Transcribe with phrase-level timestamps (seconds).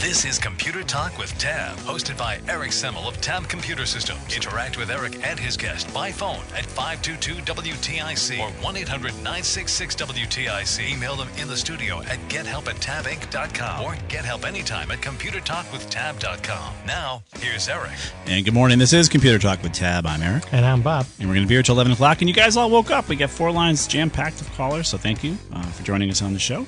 [0.00, 4.34] This is Computer Talk with Tab, hosted by Eric Semmel of Tab Computer Systems.
[4.34, 10.90] Interact with Eric and his guest by phone at 522-WTIC or 1-800-966-WTIC.
[10.90, 16.74] Email them in the studio at gethelp at tabinc.com or get help anytime at computertalkwithtab.com.
[16.86, 17.92] Now, here's Eric.
[18.24, 18.78] And good morning.
[18.78, 20.06] This is Computer Talk with Tab.
[20.06, 20.44] I'm Eric.
[20.50, 21.04] And I'm Bob.
[21.18, 22.22] And we're going to be here till 11 o'clock.
[22.22, 23.10] And you guys all woke up.
[23.10, 24.88] We got four lines jam packed of callers.
[24.88, 26.66] So thank you uh, for joining us on the show.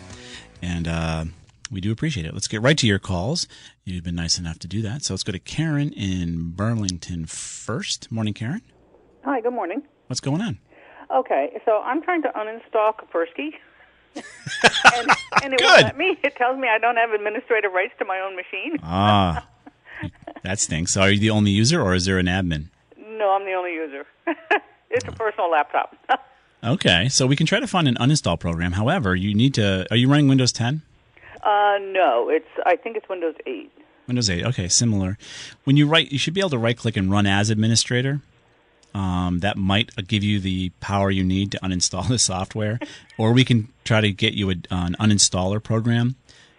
[0.60, 1.24] And uh,
[1.72, 2.34] we do appreciate it.
[2.34, 3.48] Let's get right to your calls.
[3.84, 5.02] You've been nice enough to do that.
[5.02, 8.12] So let's go to Karen in Burlington first.
[8.12, 8.60] Morning, Karen.
[9.24, 9.82] Hi, good morning.
[10.06, 10.58] What's going on?
[11.10, 13.54] Okay, so I'm trying to uninstall Kaspersky.
[14.14, 15.10] and,
[15.42, 15.64] and it Good.
[15.64, 16.18] won't let me.
[16.22, 18.76] It tells me I don't have administrative rights to my own machine.
[18.82, 19.48] Ah,
[20.42, 20.96] that stinks.
[20.96, 22.68] Are you the only user or is there an admin?
[22.98, 24.04] No, I'm the only user.
[24.90, 25.96] it's a personal laptop.
[26.62, 28.72] Okay, so we can try to find an uninstall program.
[28.72, 29.86] However, you need to.
[29.90, 30.82] Are you running Windows 10?
[31.42, 32.48] Uh, no, it's.
[32.64, 33.70] I think it's Windows 8.
[34.06, 34.44] Windows 8.
[34.46, 35.18] Okay, similar.
[35.64, 38.20] When you write, you should be able to right click and run as administrator.
[38.94, 42.78] Um, that might give you the power you need to uninstall the software,
[43.16, 46.16] or we can try to get you a, an uninstaller program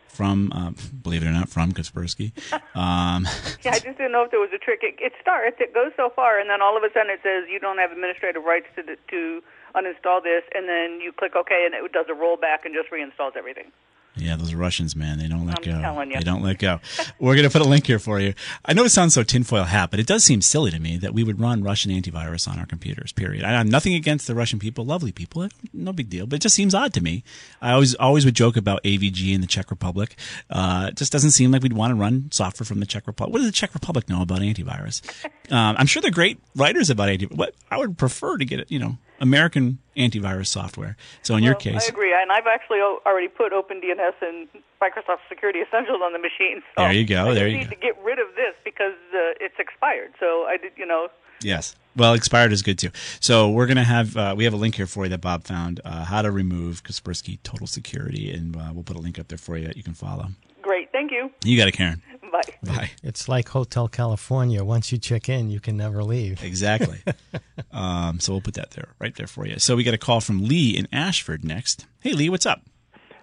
[0.07, 2.31] from, uh, believe it or not, from Kaspersky.
[2.75, 3.27] Um,
[3.63, 4.79] Yeah, I just didn't know if there was a trick.
[4.83, 7.45] It, it starts, it goes so far, and then all of a sudden it says
[7.51, 9.41] you don't have administrative rights to to
[9.75, 13.35] uninstall this, and then you click OK, and it does a rollback and just reinstalls
[13.35, 13.71] everything.
[14.15, 16.05] Yeah, those Russians, man, they don't let I'm go.
[16.05, 16.79] They don't let go.
[17.19, 18.35] We're going to put a link here for you.
[18.63, 21.15] I know it sounds so tinfoil hat, but it does seem silly to me that
[21.15, 23.11] we would run Russian antivirus on our computers.
[23.11, 23.43] Period.
[23.43, 26.27] I have nothing against the Russian people, lovely people, no big deal.
[26.27, 27.23] But it just seems odd to me.
[27.59, 30.15] I always always would joke about AVG in the Czech Republic.
[30.49, 33.33] Uh, it just doesn't seem like we'd want to run software from the Czech Republic.
[33.33, 35.01] What does the Czech Republic know about antivirus?
[35.51, 37.35] um, I'm sure they're great writers about antivirus.
[37.35, 40.97] What I would prefer to get it, you know, American antivirus software.
[41.21, 44.47] So in your case, I agree, and I've actually already put OpenDNS and
[44.81, 46.61] Microsoft Security Essentials on the machine.
[46.75, 47.69] So There you go, there you need go.
[47.71, 50.13] to get rid of this because uh, it's expired.
[50.19, 51.07] So I did, you know,
[51.41, 51.75] Yes.
[51.95, 52.89] Well, expired is good too.
[53.19, 55.81] So we're gonna have uh, we have a link here for you that Bob found
[55.83, 59.37] uh, how to remove Kaspersky Total Security, and uh, we'll put a link up there
[59.37, 60.27] for you that you can follow.
[60.61, 60.91] great.
[60.91, 61.29] Thank you.
[61.43, 62.01] You got it, Karen.
[62.33, 62.41] Bye.
[62.63, 62.91] Bye.
[63.03, 64.63] It's like Hotel California.
[64.63, 66.43] Once you check in, you can never leave.
[66.43, 66.99] Exactly.
[67.71, 69.59] um, so we'll put that there, right there for you.
[69.59, 71.85] So we got a call from Lee in Ashford next.
[72.01, 72.61] Hey, Lee, what's up?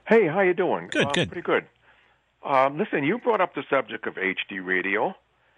[0.07, 0.89] Hey, how you doing?
[0.93, 1.29] Good, Uh, good.
[1.33, 1.65] Pretty good.
[2.45, 5.15] Um, listen, you brought up the subject of HD radio,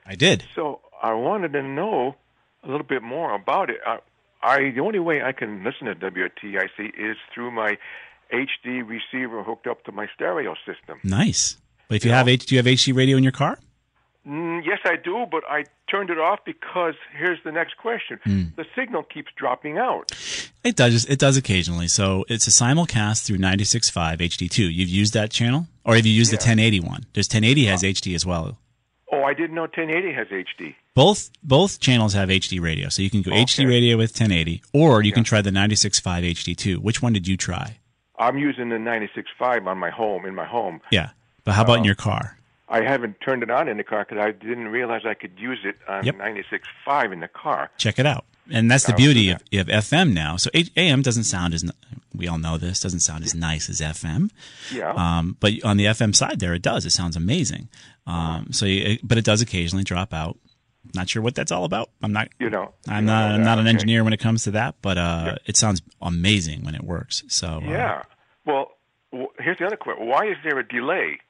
[0.07, 0.45] I did.
[0.57, 2.17] so I wanted to know
[2.65, 3.77] a little bit more about it.
[3.87, 3.99] I,
[4.43, 7.77] I the only way I can listen to WTIC is through my
[8.33, 10.99] HD receiver hooked up to my stereo system.
[11.05, 11.57] Nice.
[11.92, 13.58] But if you have H, do you have HD radio in your car?
[14.26, 18.44] Mm, yes, I do, but I turned it off because here's the next question: Hmm.
[18.56, 20.10] the signal keeps dropping out.
[20.64, 21.04] It does.
[21.04, 21.88] It does occasionally.
[21.88, 24.75] So it's a simulcast through 96.5 HD2.
[24.75, 27.04] You've used that channel, or have you used the 1080 one?
[27.12, 28.56] There's 1080 has HD as well.
[29.12, 30.74] Oh, I didn't know 1080 has HD.
[30.94, 35.03] Both both channels have HD radio, so you can go HD radio with 1080, or
[35.03, 36.78] you can try the 96.5 HD2.
[36.78, 37.80] Which one did you try?
[38.19, 40.80] I'm using the 96.5 on my home in my home.
[40.91, 41.10] Yeah,
[41.44, 42.36] but how about in your car?
[42.69, 45.58] I haven't turned it on in the car because I didn't realize I could use
[45.64, 46.16] it on Yep.
[46.16, 47.70] 96.5 in the car.
[47.76, 48.25] Check it out.
[48.50, 50.36] And that's the beauty of, of FM now.
[50.36, 51.70] So AM doesn't sound as
[52.14, 54.30] we all know this doesn't sound as nice as FM.
[54.72, 54.92] Yeah.
[54.92, 56.84] Um, but on the FM side, there it does.
[56.84, 57.69] It sounds amazing.
[58.06, 60.38] Um, so, you, but it does occasionally drop out.
[60.94, 61.91] Not sure what that's all about.
[62.03, 62.28] I'm not.
[62.41, 63.28] You know, I'm not.
[63.28, 63.70] know I'm not an okay.
[63.74, 64.74] engineer when it comes to that.
[64.82, 67.22] But uh, it sounds amazing when it works.
[67.28, 68.03] So uh, Yeah.
[68.44, 68.72] Well,
[69.12, 71.21] w- here's the other question: Why is there a delay?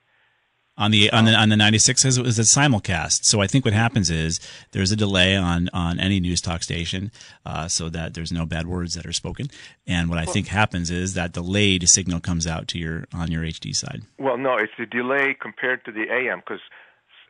[0.82, 3.25] On the on the on the 96 it was a simulcast.
[3.25, 4.40] So I think what happens is
[4.73, 7.12] there's a delay on on any news talk station,
[7.46, 9.46] uh, so that there's no bad words that are spoken.
[9.87, 13.43] And what I think happens is that delayed signal comes out to your on your
[13.44, 14.02] HD side.
[14.19, 16.61] Well, no, it's a delay compared to the AM because.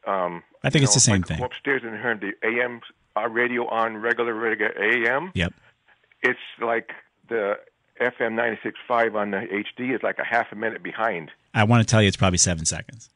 [0.05, 1.43] Um, I think it's the same I thing.
[1.43, 2.81] Upstairs and heard the AM
[3.17, 5.31] uh, radio on regular regular AM.
[5.35, 5.53] Yep.
[6.23, 6.91] It's like
[7.29, 7.55] the
[8.01, 8.35] FM
[8.89, 11.31] 96.5 on the HD is like a half a minute behind.
[11.55, 13.11] I want to tell you it's probably seven seconds.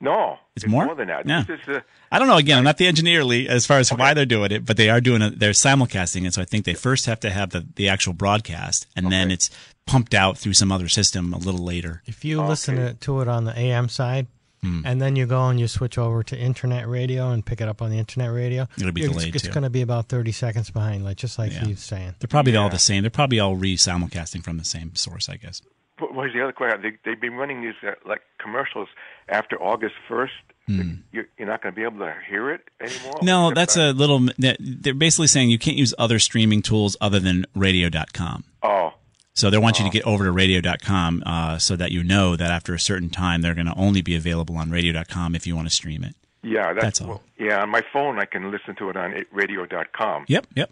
[0.00, 0.94] No, It's more?
[0.94, 1.26] than that.
[1.26, 1.42] Yeah.
[1.46, 1.80] This is uh,
[2.12, 2.36] I don't know.
[2.36, 4.90] Again, I'm not the engineer Lee, as far as why they're doing it, but they
[4.90, 5.38] are doing it.
[5.38, 8.86] They're simulcasting it, so I think they first have to have the, the actual broadcast,
[8.94, 9.48] and then it's
[9.86, 12.02] pumped out through some other system a little later.
[12.06, 14.26] If you listen to, to it on the AM side,
[14.62, 14.80] Hmm.
[14.86, 17.82] and then you go and you switch over to internet radio and pick it up
[17.82, 19.50] on the internet radio, It'll be it's, delayed, It's too.
[19.52, 21.62] going to be about 30 seconds behind, like just like Yeah.
[21.62, 22.14] Steve's saying.
[22.20, 23.02] They're probably all the same.
[23.02, 25.60] They're probably all re simulcasting from the same source, I guess.
[25.98, 26.82] What was the other question?
[26.82, 28.88] They, they've been running these uh, like commercials
[29.28, 30.34] after August first.
[30.68, 33.20] You're, you're not going to be able to hear it anymore.
[33.22, 34.26] No, that's a little.
[34.36, 38.42] They're basically saying you can't use other streaming tools other than radio.com.
[38.64, 38.92] Oh,
[39.34, 42.50] So they want you to get over to radio.com uh, so that you know that
[42.50, 45.68] after a certain time they're going to only be available on radio.com if you want
[45.68, 46.16] to stream it.
[46.42, 47.06] yeah, that's, That's all.
[47.08, 50.24] well, yeah, on my phone I can listen to it on radio.com.
[50.26, 50.70] Yep, yep.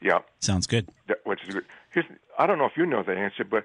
[0.00, 0.88] Yeah, Sounds good.
[1.06, 1.64] that, which is good.
[1.90, 2.06] Here's,
[2.38, 3.64] I don't know if you know the answer, but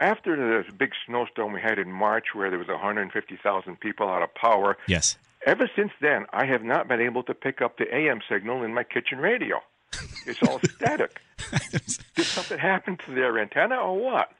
[0.00, 4.34] after the big snowstorm we had in March, where there was 150,000 people out of
[4.34, 5.16] power, Yes.
[5.46, 8.74] ever since then I have not been able to pick up the AM signal in
[8.74, 9.60] my kitchen radio.
[10.26, 11.20] It's all static.
[12.16, 14.32] Did something happen to their antenna or what?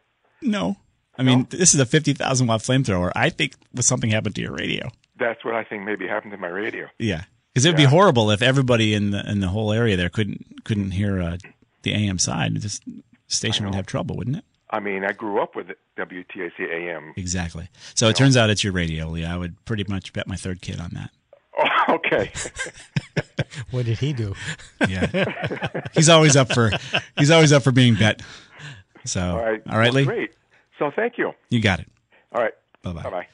[0.43, 0.77] No.
[1.17, 3.13] I mean, this is a 50,000 watt flamethrower.
[3.15, 4.91] I think something happened to your radio.
[5.17, 6.89] That's what I think maybe happened to my radio.
[6.99, 7.23] Yeah.
[7.55, 10.65] Because it would be horrible if everybody in the in the whole area there couldn't
[10.65, 11.37] couldn't hear uh,
[11.83, 12.57] the AM side.
[12.61, 12.81] This
[13.29, 14.45] station would have trouble, wouldn't it?
[14.71, 17.13] I mean, I grew up with WTIC AM.
[17.17, 17.69] Exactly.
[17.95, 19.25] So it turns out it's your radio, Lee.
[19.25, 21.11] I would pretty much bet my third kid on that.
[21.59, 22.33] Oh, okay.
[23.71, 24.35] What did he do?
[24.89, 25.87] Yeah.
[25.95, 26.71] he's always up for
[27.19, 28.23] he's always up for being bet.
[29.05, 29.63] So All right.
[29.71, 30.05] all right, Well, Lee.
[30.05, 30.31] Great.
[30.79, 31.33] So thank you.
[31.51, 31.89] You got it.
[32.33, 32.53] All right.
[32.83, 33.03] Bye-bye.
[33.03, 33.27] Bye bye.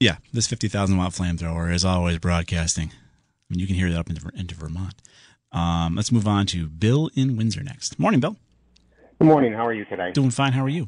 [0.00, 2.88] Yeah, this 50,000 watt flamethrower is always broadcasting.
[2.90, 2.94] I
[3.48, 4.94] mean, you can hear that up into, into Vermont.
[5.52, 7.98] Um, let's move on to Bill in Windsor next.
[7.98, 8.36] Morning, Bill.
[9.24, 9.54] Good morning.
[9.54, 10.12] How are you today?
[10.12, 10.52] Doing fine.
[10.52, 10.86] How are you?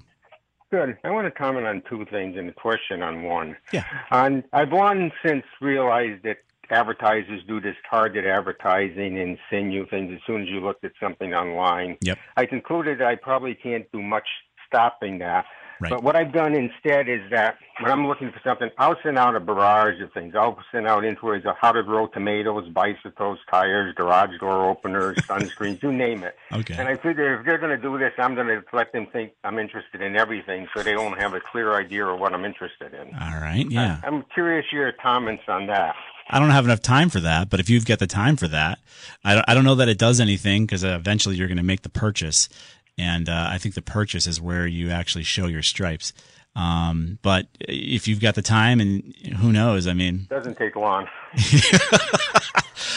[0.71, 0.99] Good.
[1.05, 3.57] I want to comment on two things and a question on one.
[3.73, 3.85] Yeah.
[4.11, 6.37] On I've long since realized that
[6.69, 10.93] advertisers do this target advertising and send you things as soon as you looked at
[11.01, 11.97] something online.
[12.03, 12.19] Yep.
[12.37, 14.29] I concluded I probably can't do much
[14.67, 15.47] stopping that.
[15.81, 15.91] Right.
[15.91, 19.37] But what I've done instead is that when I'm looking for something, I'll send out
[19.37, 20.35] a barrage of things.
[20.35, 25.83] I'll send out inquiries of how to grow tomatoes, bicycles, tires, garage door openers, sunscreens,
[25.83, 26.35] you name it.
[26.53, 26.75] Okay.
[26.79, 29.33] And I figure if they're going to do this, I'm going to let them think
[29.45, 32.95] I'm interested in everything so they don't have a clear idea of what I'm interested
[32.95, 33.15] in.
[33.15, 33.67] All right.
[33.69, 34.01] Yeah.
[34.03, 35.95] I'm curious your comments on that.
[36.29, 38.81] I don't have enough time for that, but if you've got the time for that,
[39.25, 41.83] I don't, I don't know that it does anything because eventually you're going to make
[41.83, 42.49] the purchase.
[42.99, 46.13] And uh, I think the purchase is where you actually show your stripes.
[46.55, 51.07] Um, but if you've got the time, and who knows, I mean, Doesn't take long.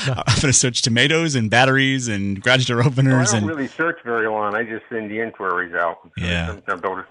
[0.08, 3.32] I'm going to search tomatoes and batteries and garage door Well, I openers.
[3.32, 4.56] don't and really search very long.
[4.56, 5.98] I just send the inquiries out.
[6.18, 6.56] Yeah.
[6.68, 7.06] Sometimes-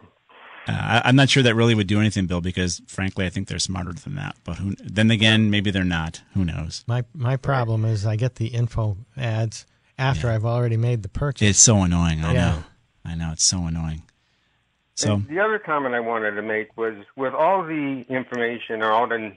[0.67, 3.49] uh, I, I'm not sure that really would do anything, Bill, because frankly, I think
[3.49, 4.37] they're smarter than that.
[4.45, 6.21] But who, then again, maybe they're not.
[6.35, 6.85] Who knows?
[6.87, 9.65] My my problem is I get the info ads
[9.99, 11.49] after I've already made the purchase.
[11.49, 12.23] It's so annoying.
[12.23, 12.51] I Yeah.
[12.51, 12.65] know.
[13.09, 13.31] I know.
[13.33, 14.03] It's so annoying.
[14.95, 18.91] So, And the other comment I wanted to make was with all the information or
[18.91, 19.33] all the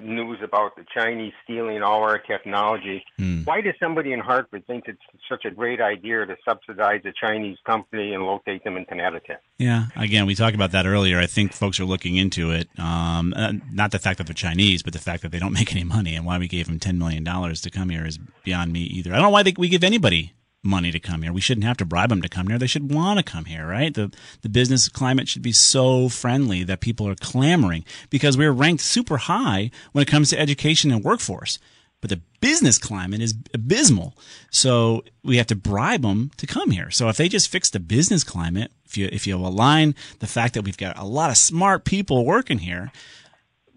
[0.00, 3.42] news about the Chinese stealing all our technology, Hmm.
[3.42, 7.58] why does somebody in Hartford think it's such a great idea to subsidize a Chinese
[7.66, 9.40] company and locate them in Connecticut?
[9.58, 11.18] Yeah, again, we talked about that earlier.
[11.18, 12.68] I think folks are looking into it.
[12.78, 15.72] Um, uh, not the fact that they're Chinese, but the fact that they don't make
[15.72, 18.82] any money and why we gave them $10 million to come here is beyond me
[18.82, 19.10] either.
[19.12, 21.32] I don't know why they, we give anybody money to come here.
[21.32, 22.58] We shouldn't have to bribe them to come here.
[22.58, 23.92] They should want to come here, right?
[23.92, 24.12] The,
[24.42, 29.16] the business climate should be so friendly that people are clamoring because we're ranked super
[29.16, 31.58] high when it comes to education and workforce.
[32.00, 34.16] But the business climate is abysmal.
[34.50, 36.90] So we have to bribe them to come here.
[36.90, 40.54] So if they just fix the business climate, if you, if you align the fact
[40.54, 42.90] that we've got a lot of smart people working here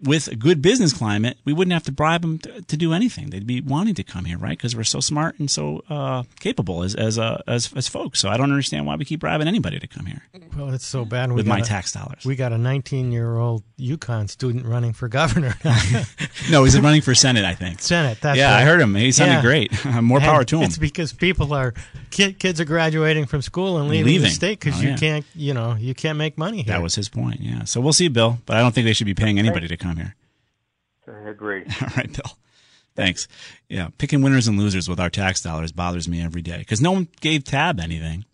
[0.04, 3.30] with a good business climate, we wouldn't have to bribe them to, to do anything.
[3.30, 4.56] They'd be wanting to come here, right?
[4.56, 8.20] Because we're so smart and so uh, capable as as, uh, as as folks.
[8.20, 10.22] So I don't understand why we keep bribing anybody to come here
[10.56, 11.30] well, it's so bad.
[11.30, 12.24] We with my a- tax dollars.
[12.24, 15.54] We got a 19 year old UConn student running for governor.
[16.50, 17.80] no, he's running for senate, I think.
[17.80, 18.18] Senate.
[18.20, 18.62] That's yeah, right.
[18.62, 18.94] I heard him.
[18.94, 19.42] He sounded Yeah.
[19.42, 19.84] great.
[20.02, 20.64] More power And to him.
[20.64, 21.74] It's because people are
[22.10, 24.22] kid, kids are graduating from school and leaving, Leaving.
[24.28, 24.96] the state because Oh, you yeah.
[24.96, 26.72] can't, you know, you can't make money here.
[26.74, 27.40] That was his point.
[27.40, 27.64] Yeah.
[27.64, 28.38] So we'll see, Bill.
[28.46, 30.14] But I don't think they should be paying anybody to come here.
[31.08, 31.64] I agree.
[31.82, 32.38] All right, Bill.
[32.96, 33.26] Thanks.
[33.68, 36.92] Yeah, picking winners and losers with our tax dollars bothers me every day because no
[36.92, 38.24] one gave Tab anything.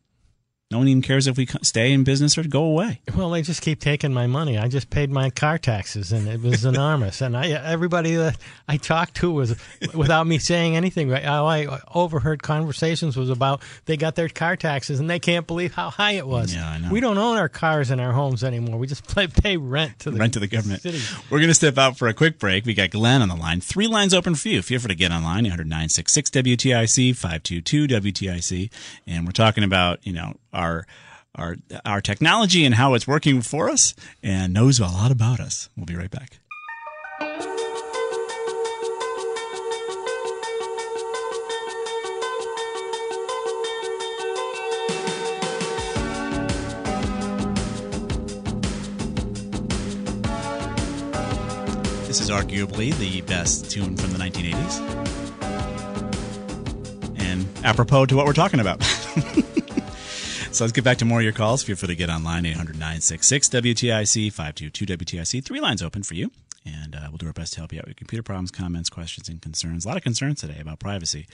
[0.73, 3.00] No one even cares if we stay in business or go away.
[3.17, 4.57] Well, they just keep taking my money.
[4.57, 7.21] I just paid my car taxes, and it was enormous.
[7.21, 8.37] And I, everybody that
[8.69, 9.57] I talked to was,
[9.93, 11.27] without me saying anything, right?
[11.27, 15.75] All I overheard conversations was about they got their car taxes, and they can't believe
[15.75, 16.55] how high it was.
[16.55, 16.93] Yeah, I know.
[16.93, 18.79] We don't own our cars and our homes anymore.
[18.79, 20.83] We just pay, pay rent to the rent to the government.
[20.83, 21.00] city.
[21.31, 22.65] We're going to step out for a quick break.
[22.65, 23.61] We got Glenn on the line.
[23.61, 24.62] Three lines open for you.
[24.62, 28.71] Feel free to get online, 80966 WTIC, 522 WTIC.
[29.09, 30.87] And we're talking about, you know, our,
[31.35, 35.69] our, our technology and how it's working for us and knows a lot about us.
[35.76, 36.40] We'll be right back.
[52.11, 54.80] This is arguably the best tune from the 1980s.
[57.21, 58.83] And apropos to what we're talking about.
[60.52, 61.62] so let's get back to more of your calls.
[61.62, 65.45] Feel free to get online, 800 966 WTIC, 522 WTIC.
[65.45, 66.30] Three lines open for you.
[66.66, 69.28] And uh, we'll do our best to help you out with computer problems, comments, questions,
[69.28, 69.85] and concerns.
[69.85, 71.26] A lot of concerns today about privacy.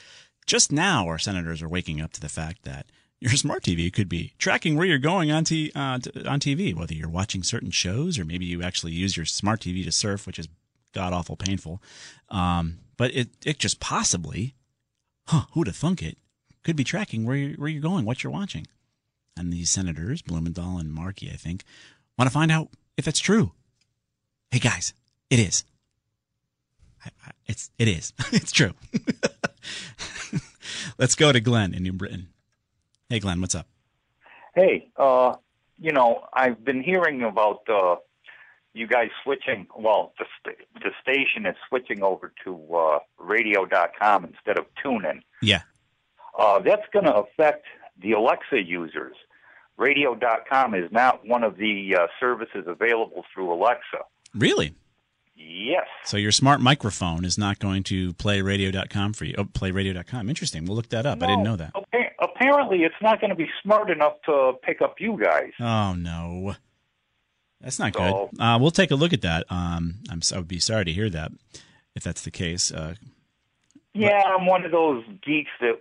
[0.46, 2.86] Just now, our senators are waking up to the fact that
[3.18, 6.74] your smart TV could be tracking where you're going on, t- uh, t- on TV,
[6.74, 10.26] whether you're watching certain shows or maybe you actually use your smart TV to surf,
[10.26, 10.48] which is
[10.92, 11.82] god awful painful.
[12.28, 14.54] Um, but it it just possibly,
[15.26, 15.46] huh?
[15.52, 16.18] Who'd have thunk it?
[16.62, 18.66] Could be tracking where you're, where you're going, what you're watching.
[19.36, 21.62] And these senators, Blumenthal and Markey, I think,
[22.18, 23.52] want to find out if that's true.
[24.50, 24.94] Hey guys,
[25.28, 25.64] it is.
[27.04, 28.12] I, I, it's it is.
[28.32, 28.72] it's true.
[30.98, 32.28] Let's go to Glenn in New Britain.
[33.10, 33.66] Hey Glenn, what's up?
[34.54, 35.34] Hey, uh,
[35.78, 37.96] you know, I've been hearing about uh,
[38.72, 39.66] you guys switching.
[39.76, 45.20] Well, the st- the station is switching over to uh, Radio.com instead of TuneIn.
[45.42, 45.62] Yeah.
[46.38, 47.66] Uh, that's going to affect
[48.00, 49.16] the Alexa users.
[49.76, 53.98] Radio.com is not one of the uh, services available through Alexa.
[54.34, 54.74] Really?
[55.34, 55.86] Yes.
[56.04, 59.34] So your smart microphone is not going to play radio.com for you.
[59.36, 60.28] Oh, play radio.com.
[60.30, 60.64] Interesting.
[60.64, 61.22] We'll look that up.
[61.22, 61.72] I didn't know that.
[61.76, 65.52] Appa- apparently, it's not going to be smart enough to pick up you guys.
[65.60, 66.54] Oh no,
[67.60, 68.40] that's not So- good.
[68.40, 69.44] Uh, we'll take a look at that.
[69.50, 71.32] Um, I'm I would be sorry to hear that
[71.94, 72.72] if that's the case.
[72.72, 72.94] Uh,
[73.92, 75.80] Yeah, I'm one of those geeks that,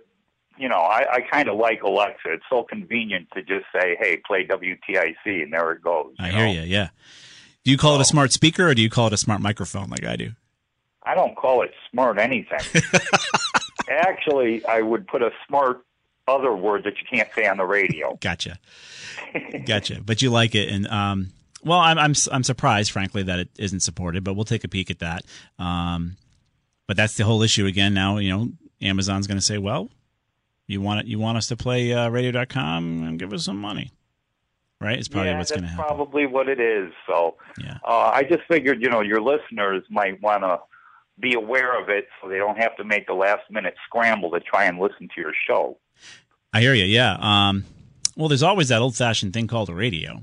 [0.58, 2.32] you know, I, I kind of like Alexa.
[2.32, 6.14] It's so convenient to just say, hey, play WTIC, and there it goes.
[6.18, 6.52] I you hear know?
[6.52, 6.60] you.
[6.62, 6.88] Yeah.
[7.64, 9.90] Do you call it a smart speaker or do you call it a smart microphone
[9.90, 10.32] like I do?
[11.02, 12.60] I don't call it smart anything.
[13.88, 15.84] Actually, I would put a smart
[16.28, 18.16] other word that you can't say on the radio.
[18.20, 18.58] Gotcha.
[19.66, 20.00] Gotcha.
[20.00, 21.32] But you like it, and um,
[21.64, 24.22] well, I'm I'm I'm surprised, frankly, that it isn't supported.
[24.22, 25.24] But we'll take a peek at that.
[25.58, 26.16] Um,
[26.86, 27.94] but that's the whole issue again.
[27.94, 28.48] Now you know
[28.80, 29.90] Amazon's going to say, well,
[30.66, 33.92] you want it, you want us to play uh, Radio.com and give us some money,
[34.80, 34.98] right?
[34.98, 35.84] It's probably yeah, what's going to happen.
[35.84, 36.92] probably what it is.
[37.06, 37.78] So Yeah.
[37.86, 40.60] uh, I just figured, you know, your listeners might want to
[41.18, 44.40] be aware of it so they don't have to make the last minute scramble to
[44.40, 45.78] try and listen to your show.
[46.52, 46.84] I hear you.
[46.84, 47.16] Yeah.
[47.20, 47.64] Um,
[48.16, 50.22] well, there's always that old fashioned thing called a radio.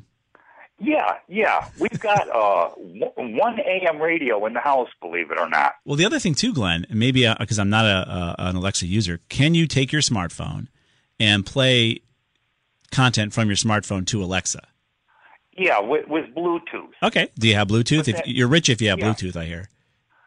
[0.79, 1.69] Yeah, yeah.
[1.79, 5.73] We've got uh, one AM radio in the house, believe it or not.
[5.85, 9.21] Well, the other thing too, Glenn, maybe because I'm not a, a an Alexa user,
[9.29, 10.67] can you take your smartphone
[11.19, 12.01] and play
[12.91, 14.61] content from your smartphone to Alexa?
[15.55, 16.89] Yeah, with, with Bluetooth.
[17.01, 17.29] Okay.
[17.37, 18.07] Do you have Bluetooth?
[18.07, 19.13] If you're rich, if you have Yeah.
[19.13, 19.69] Bluetooth, I hear.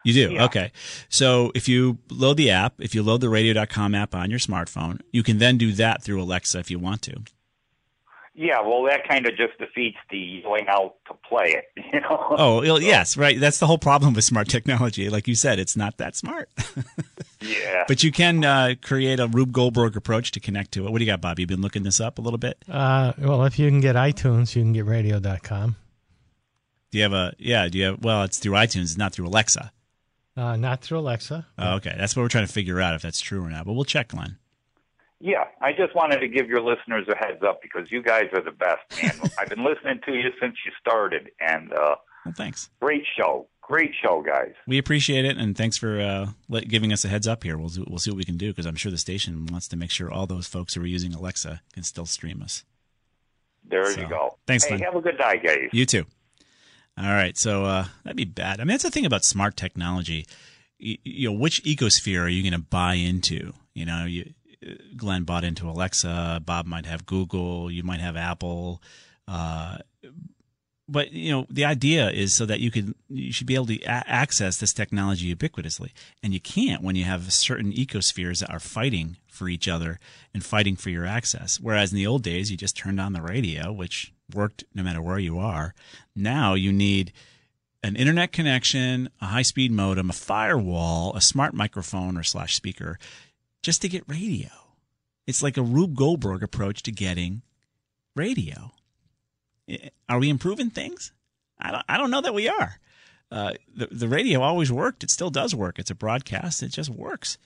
[0.05, 0.33] You do.
[0.33, 0.45] Yeah.
[0.45, 0.71] Okay.
[1.09, 5.01] So if you load the app, if you load the radio.com app on your smartphone,
[5.11, 7.17] you can then do that through Alexa if you want to.
[8.39, 12.35] Yeah, well, that kind of just defeats the going out to play it, you know?
[12.37, 13.39] Oh, well, yes, right.
[13.39, 15.09] That's the whole problem with smart technology.
[15.09, 16.47] Like you said, it's not that smart.
[17.41, 17.85] yeah.
[17.87, 20.91] but you can uh, create a Rube Goldberg approach to connect to it.
[20.91, 21.39] What do you got, Bob?
[21.39, 22.63] You've been looking this up a little bit.
[22.69, 25.75] Uh, well, if you can get iTunes, you can get radio.com.
[26.91, 27.67] Do you have a yeah?
[27.67, 28.23] Do you have well?
[28.23, 29.71] It's through iTunes, it's not through Alexa.
[30.37, 31.47] Uh, not through Alexa.
[31.57, 33.65] Oh, okay, that's what we're trying to figure out if that's true or not.
[33.65, 34.37] But we'll check, Glenn.
[35.19, 38.41] Yeah, I just wanted to give your listeners a heads up because you guys are
[38.41, 39.31] the best, man.
[39.39, 41.95] I've been listening to you since you started, and uh,
[42.25, 42.69] Well, thanks.
[42.79, 43.47] great show.
[43.61, 44.53] Great show, guys.
[44.67, 47.57] We appreciate it, and thanks for uh, let, giving us a heads up here.
[47.57, 49.91] We'll we'll see what we can do because I'm sure the station wants to make
[49.91, 52.63] sure all those folks who are using Alexa can still stream us.
[53.69, 54.37] There So, you go.
[54.47, 54.83] thanks, hey, Lynn.
[54.83, 55.67] have a good night, guys.
[55.73, 56.05] You too.
[56.97, 58.59] All right, so uh, that'd be bad.
[58.59, 60.25] I mean, that's the thing about smart technology.
[60.79, 63.53] You, you know, which ecosphere are you going to buy into?
[63.73, 64.33] You know, you,
[64.95, 66.41] Glenn bought into Alexa.
[66.45, 67.71] Bob might have Google.
[67.71, 68.81] You might have Apple.
[69.27, 69.77] Uh,
[70.87, 73.79] but you know the idea is so that you could you should be able to
[73.83, 75.91] a- access this technology ubiquitously
[76.23, 79.99] and you can't when you have certain ecospheres that are fighting for each other
[80.33, 83.21] and fighting for your access whereas in the old days you just turned on the
[83.21, 85.73] radio which worked no matter where you are
[86.15, 87.11] now you need
[87.83, 92.97] an internet connection a high speed modem a firewall a smart microphone or slash speaker
[93.67, 94.49] just to get radio
[95.27, 97.41] it's like a rube goldberg approach to getting
[98.15, 98.71] radio
[100.07, 101.11] are we improving things?
[101.59, 102.79] I don't, I don't know that we are.
[103.31, 105.03] Uh, the, the radio always worked.
[105.03, 105.79] It still does work.
[105.79, 106.63] It's a broadcast.
[106.63, 107.37] It just works.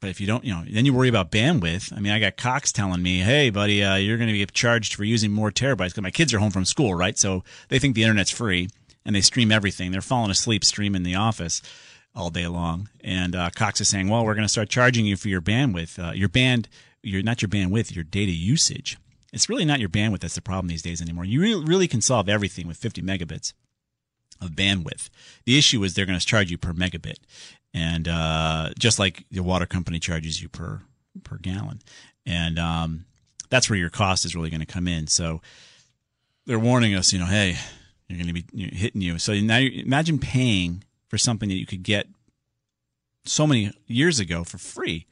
[0.00, 1.92] But if you don't, you know, then you worry about bandwidth.
[1.94, 4.94] I mean, I got Cox telling me, "Hey, buddy, uh, you're going to get charged
[4.94, 7.18] for using more terabytes." Because my kids are home from school, right?
[7.18, 8.68] So they think the internet's free,
[9.04, 9.90] and they stream everything.
[9.90, 11.62] They're falling asleep streaming The Office
[12.18, 12.88] all day long.
[13.02, 15.98] And uh, Cox is saying, "Well, we're going to start charging you for your bandwidth,
[15.98, 16.68] uh, your band,
[17.02, 18.98] your not your bandwidth, your data usage."
[19.32, 21.24] It's really not your bandwidth that's the problem these days anymore.
[21.24, 23.52] You really, really can solve everything with 50 megabits
[24.40, 25.10] of bandwidth.
[25.44, 27.18] The issue is they're going to charge you per megabit,
[27.72, 30.82] and uh, just like the water company charges you per
[31.22, 31.80] per gallon,
[32.26, 33.04] and um,
[33.48, 35.06] that's where your cost is really going to come in.
[35.06, 35.40] So
[36.46, 37.56] they're warning us, you know, hey,
[38.08, 39.18] you're going to be hitting you.
[39.18, 42.06] So now you, imagine paying for something that you could get
[43.24, 45.06] so many years ago for free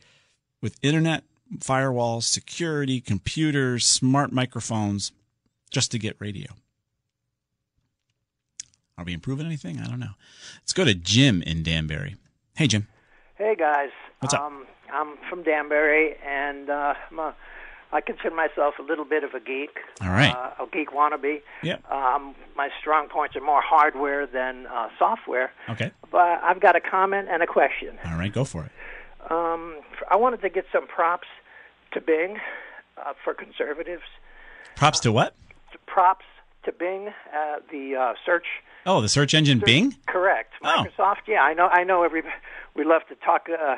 [0.62, 1.24] with internet
[1.58, 5.12] firewalls, security, computers, smart microphones,
[5.70, 6.52] just to get radio.
[8.98, 9.78] Are we improving anything?
[9.78, 10.14] I don't know.
[10.62, 12.16] Let's go to Jim in Danbury.
[12.56, 12.88] Hey, Jim.
[13.34, 13.90] Hey, guys.
[14.20, 14.40] What's up?
[14.40, 17.34] Um, I'm from Danbury, and uh, I'm a,
[17.92, 19.78] I consider myself a little bit of a geek.
[20.00, 20.34] All right.
[20.34, 21.40] Uh, a geek wannabe.
[21.62, 21.90] Yep.
[21.90, 25.52] Um, my strong points are more hardware than uh, software.
[25.68, 25.92] Okay.
[26.10, 27.98] But I've got a comment and a question.
[28.04, 28.72] All right, go for it.
[29.30, 31.28] Um, I wanted to get some props
[31.92, 32.38] to Bing
[32.98, 34.02] uh, for conservatives.
[34.76, 35.34] Props to what?
[35.86, 36.24] Props
[36.64, 38.46] to Bing, uh, the uh, search.
[38.84, 39.96] Oh, the search engine Bing?
[40.06, 40.52] Correct.
[40.62, 40.84] Oh.
[40.84, 41.26] Microsoft.
[41.26, 41.68] Yeah, I know.
[41.68, 42.02] I know.
[42.02, 42.22] Every
[42.74, 43.76] we love to talk uh,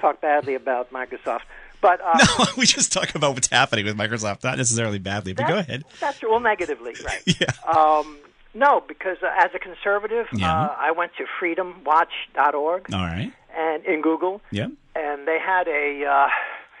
[0.00, 1.42] talk badly about Microsoft,
[1.80, 5.46] but uh, No, we just talk about what's happening with Microsoft, not necessarily badly, but
[5.48, 5.84] go ahead.
[6.00, 7.22] That's well, negatively, right?
[7.40, 7.46] Yeah.
[7.66, 8.18] Um,
[8.52, 10.52] no, because uh, as a conservative, Yeah.
[10.52, 13.32] uh, I went to freedomwatch.org All right.
[13.56, 14.70] and in Google, Yep.
[14.96, 16.28] and they had a uh,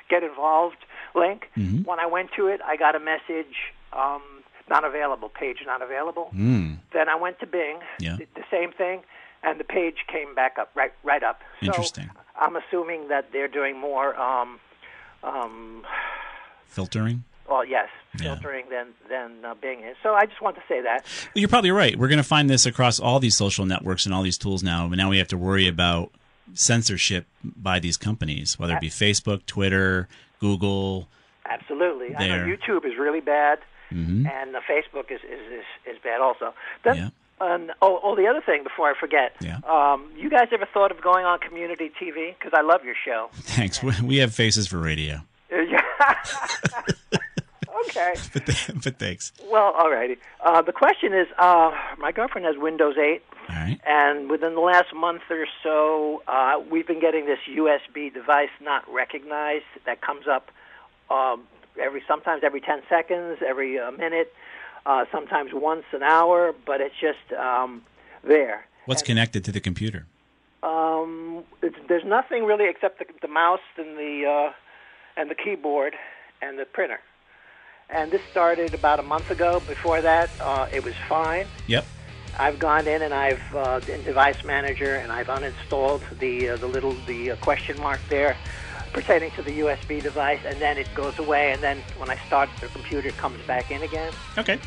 [0.08, 0.76] get involved
[1.14, 1.48] link.
[1.56, 1.84] Mhm.
[1.86, 4.22] When I went to it, I got a message, um,
[4.68, 6.30] not available, page not available.
[6.34, 6.78] Mm.
[6.92, 8.16] Then I went to Bing, Yeah.
[8.16, 9.02] did the same thing,
[9.42, 11.40] and the page came back up, right, right up.
[11.62, 12.10] So Interesting.
[12.40, 14.60] I'm assuming that they're doing more, um,
[15.22, 15.84] um,
[16.66, 17.24] Filtering?
[17.48, 17.88] well, yes,
[18.20, 18.34] Yeah.
[18.34, 19.96] filtering than than uh, Bing is.
[20.02, 21.04] So I just want to say that.
[21.04, 21.98] Well, you're probably right.
[21.98, 24.86] We're going to find this across all these social networks and all these tools now.
[24.88, 26.12] But now we have to worry about
[26.54, 30.08] censorship by these companies, whether it be Facebook, Twitter,
[30.40, 31.08] Google.
[31.48, 32.14] Absolutely.
[32.16, 33.58] I know YouTube is really bad,
[33.92, 34.30] Mhm.
[34.30, 35.64] and uh, Facebook is, is, is,
[35.96, 36.54] is bad also.
[36.84, 37.08] Then, Yeah.
[37.40, 39.32] And, oh, oh, the other thing before I forget.
[39.40, 39.58] Yeah.
[39.68, 42.34] Um, you guys ever thought of going on community TV?
[42.38, 43.28] Because I love your show.
[43.34, 43.82] Thanks.
[43.82, 45.20] We- We have faces for radio.
[45.50, 45.76] okay.
[48.32, 48.44] But,
[48.84, 49.32] but thanks.
[49.50, 50.16] Well, all righty.
[50.44, 53.80] Uh, the question is, uh, my girlfriend has Windows 8, All right.
[53.86, 58.84] and within the last month or so, uh, we've been getting this USB device not
[58.92, 60.50] recognized that comes up
[61.10, 61.44] um,
[61.80, 64.32] every sometimes every 10 seconds, every uh, minute,
[64.86, 67.82] uh, sometimes once an hour, but it's just um,
[68.22, 68.66] there.
[68.86, 70.06] What's connected to the computer?
[70.62, 74.52] Um, it's, there's nothing really except the, the mouse and the uh,
[75.16, 75.94] and the keyboard
[76.42, 77.00] and the printer.
[77.88, 79.60] And this started about a month ago.
[79.66, 81.46] Before that, uh, it was fine.
[81.66, 81.84] Yep.
[82.38, 86.66] I've gone in and I've uh, in Device Manager and I've uninstalled the uh, the
[86.66, 88.36] little the uh, question mark there
[88.92, 91.52] pertaining to the USB device, and then it goes away.
[91.52, 94.12] And then when I start the computer, it comes back in again.
[94.38, 94.58] Okay.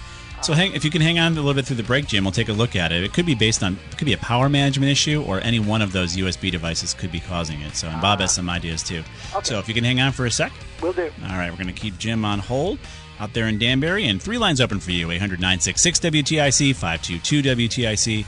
[0.42, 2.34] So hang, if you can hang on a little bit through the break, Jim, we'll
[2.34, 3.02] take a look at it.
[3.02, 5.82] It could be based on, it could be a power management issue, or any one
[5.82, 7.76] of those USB devices could be causing it.
[7.76, 8.34] So, and Bob has ah.
[8.34, 9.04] some ideas too.
[9.34, 9.44] Okay.
[9.44, 10.52] So, if you can hang on for a sec.
[10.82, 11.10] we'll do.
[11.30, 12.78] All right, we're going to keep Jim on hold
[13.20, 18.26] out there in Danbury, and three lines open for you: 800 966 WTIC, 522 WTIC.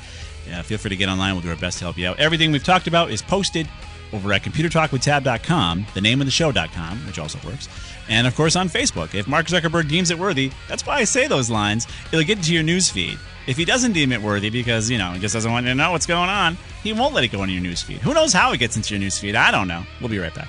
[0.48, 1.34] Yeah, feel free to get online.
[1.34, 2.20] We'll do our best to help you out.
[2.20, 3.68] Everything we've talked about is posted
[4.16, 7.68] over at computertalkwithtab.com, the name of the show.com, which also works,
[8.10, 9.14] and of course on Facebook.
[9.14, 12.54] If Mark Zuckerberg deems it worthy, that's why I say those lines, it'll get into
[12.54, 13.20] your news feed.
[13.48, 15.76] If he doesn't deem it worthy because, you know, he just doesn't want you to
[15.76, 18.00] know what's going on, he won't let it go into your news feed.
[18.00, 19.36] Who knows how it gets into your news feed?
[19.36, 19.84] I don't know.
[20.00, 20.48] We'll be right back.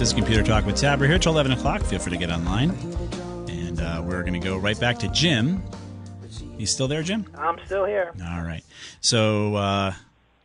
[0.00, 0.98] This is Computer Talk with Tab.
[0.98, 1.82] We're here till 11 o'clock.
[1.82, 2.70] Feel free to get online.
[3.50, 5.62] And uh, we're going to go right back to Jim
[6.56, 7.26] You still there, Jim?
[7.36, 8.10] I'm still here.
[8.18, 8.64] All right.
[9.02, 9.92] So uh,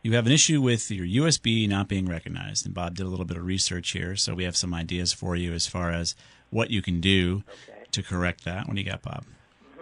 [0.02, 3.24] you have an issue with your USB not being recognized, and Bob did a little
[3.24, 6.14] bit of research here, so we have some ideas for you as far as
[6.50, 7.84] what you can do Okay.
[7.92, 8.66] to correct that.
[8.66, 9.24] What do you got, Bob?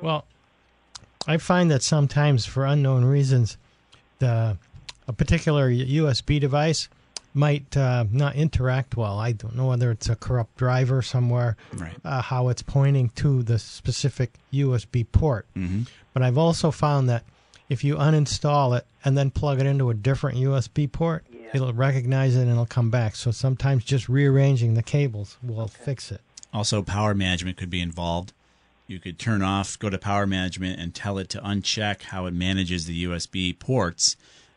[0.00, 0.24] Well,
[1.26, 3.58] I find that sometimes, for unknown reasons,
[4.20, 4.56] the
[5.08, 6.88] a particular USB device
[7.34, 9.18] might uh, not interact well.
[9.18, 11.96] I don't know whether it's a corrupt driver somewhere, Right.
[12.04, 15.46] uh, how it's pointing to the specific USB port.
[15.56, 15.82] Mm-hmm.
[16.12, 17.24] But I've also found that
[17.68, 21.40] if you uninstall it and then plug it into a different USB port, Yeah.
[21.54, 23.16] it'll recognize it and it'll come back.
[23.16, 26.20] So sometimes just rearranging the cables will fix it.
[26.52, 28.32] Also, power management could be involved.
[28.86, 32.34] You could turn off, go to power management, and tell it to uncheck how it
[32.34, 34.14] manages the USB ports.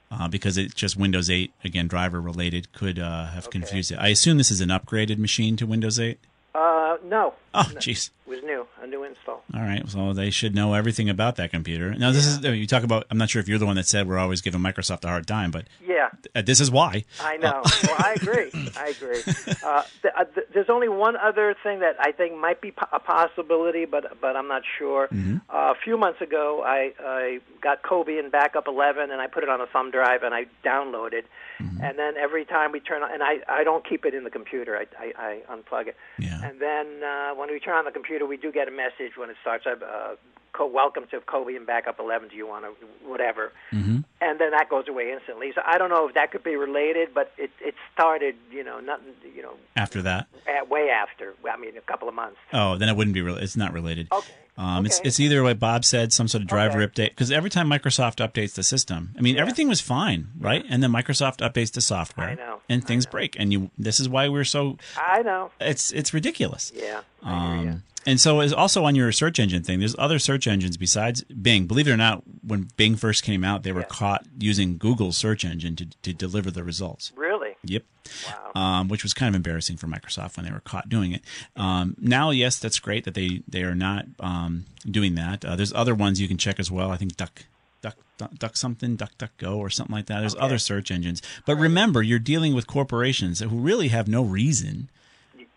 [0.09, 3.97] Uh, because it's just Windows 8, again, driver related, could uh, have confused it.
[3.97, 6.17] I assume this is an upgraded machine to Windows 8.
[6.55, 7.33] Uh, no.
[7.57, 8.11] Oh, jeez.
[8.25, 9.41] It was new, a new install.
[9.53, 11.93] All right, so they should know everything about that computer.
[11.95, 13.05] Now, this is you talk about.
[13.09, 15.25] I'm not sure if you're the one that said we're always giving Microsoft a hard
[15.27, 17.05] time, but Yeah, uh, this is why.
[17.21, 17.61] I know.
[17.83, 18.51] well, I agree.
[18.77, 19.21] I agree.
[19.63, 22.87] Uh, th- uh, th- there's only one other thing that I think might be po-
[22.91, 25.07] a possibility, but but I'm not sure.
[25.07, 25.37] Mm-hmm.
[25.49, 29.49] Uh, a few months ago, I, I got Cobian Backup 11, and I put it
[29.49, 31.23] on a thumb drive, and I downloaded.
[31.61, 31.81] Mm-hmm.
[31.83, 34.29] And then every time we turn on, and I, I don't keep it in the
[34.29, 34.77] computer.
[34.77, 35.95] I, I, I unplug it.
[36.19, 36.39] Yeah.
[36.43, 39.29] And then uh, when we turn on the computer, we do get a message when
[39.29, 39.81] it starts up.
[39.81, 40.15] Uh,
[40.51, 42.27] co- welcome to Cobian Backup 11.
[42.27, 43.53] Do you want to whatever?
[43.71, 43.99] Mm-hmm.
[44.21, 45.51] And then that goes away instantly.
[45.53, 48.79] So I don't know if that could be related, but it it started, you know,
[48.79, 51.33] nothing, you know, After that, at, way after.
[51.51, 52.37] I mean, a couple of months.
[52.53, 53.21] oh, then it wouldn't be.
[53.21, 54.07] Re- it's not related.
[54.11, 54.33] Okay.
[54.59, 55.07] Um, It's Okay.
[55.09, 56.87] it's either what Bob said, some sort of driver Okay.
[57.05, 57.09] update.
[57.09, 60.65] Because every time Microsoft updates the system, I mean, everything was fine, right?
[60.67, 62.61] And then Microsoft updates the software, I know.
[62.67, 63.35] and things break.
[63.39, 64.77] And you, this is why we're so.
[64.97, 65.51] I know.
[65.61, 66.71] It's it's ridiculous.
[66.75, 67.01] Yeah.
[67.23, 67.71] I hear ya.
[67.73, 69.79] Um, and so, is also on your search engine thing.
[69.79, 71.67] There's other search engines besides Bing.
[71.67, 75.43] Believe it or not, when Bing first came out, they were caught using Google's search
[75.43, 77.11] engine to to deliver the results.
[77.17, 77.57] Really?
[77.65, 77.83] Yep.
[78.25, 78.61] Wow.
[78.61, 81.21] Um, which was kind of embarrassing for Microsoft when they were caught doing it.
[81.57, 85.43] Um, now, yes, that's great that they they are not um, doing that.
[85.43, 86.89] Uh, there's other ones you can check as well.
[86.91, 87.43] I think Duck.
[87.79, 90.21] Duck, duck, duck something, duck, duck, go, or something like that.
[90.21, 94.89] There's other search engines, but remember, you're dealing with corporations who really have no reason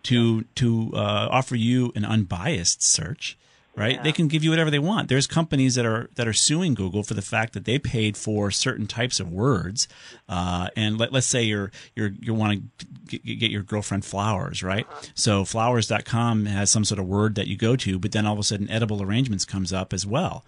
[0.04, 3.36] to to uh, offer you an unbiased search
[3.76, 4.02] right?
[4.02, 5.08] They can give you whatever they want.
[5.08, 8.50] There's companies that are that are suing google for the fact that they paid for
[8.50, 9.88] certain types of words.
[10.28, 12.62] Uh, and let, let's say you're you're you want
[13.08, 14.86] to get, get your girlfriend flowers right?
[15.14, 18.38] So flowers.com has some sort of word that you go to but then all of
[18.38, 20.44] a sudden edible arrangements comes up as well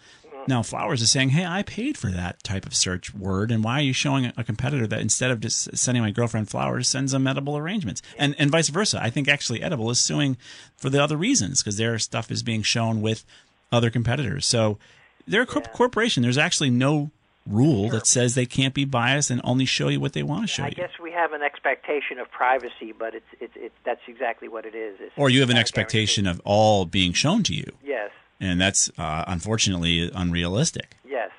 [0.48, 3.78] now flowers is saying hey i paid for that type of search word and why
[3.78, 7.26] are you showing a competitor that instead of just sending my girlfriend flowers sends them
[7.26, 8.02] edible arrangements?
[8.18, 9.00] And and vice versa.
[9.02, 10.36] I think actually edible is suing
[10.76, 13.24] for the other reasons because their stuff is being shown with
[13.70, 14.46] other competitors.
[14.46, 14.78] So
[15.26, 16.22] they're a corp- corporation.
[16.22, 17.10] There's actually no
[17.46, 20.46] rule that says they can't be biased and only show you what they want to
[20.46, 20.74] show I you.
[20.76, 24.64] I guess we have an expectation of privacy, but it's it's it's that's exactly what
[24.64, 24.96] it is.
[25.00, 27.70] It's or you have an expectation of all being shown to you.
[27.84, 28.10] Yes.
[28.42, 31.30] And that's uh, unfortunately unrealistic Yes.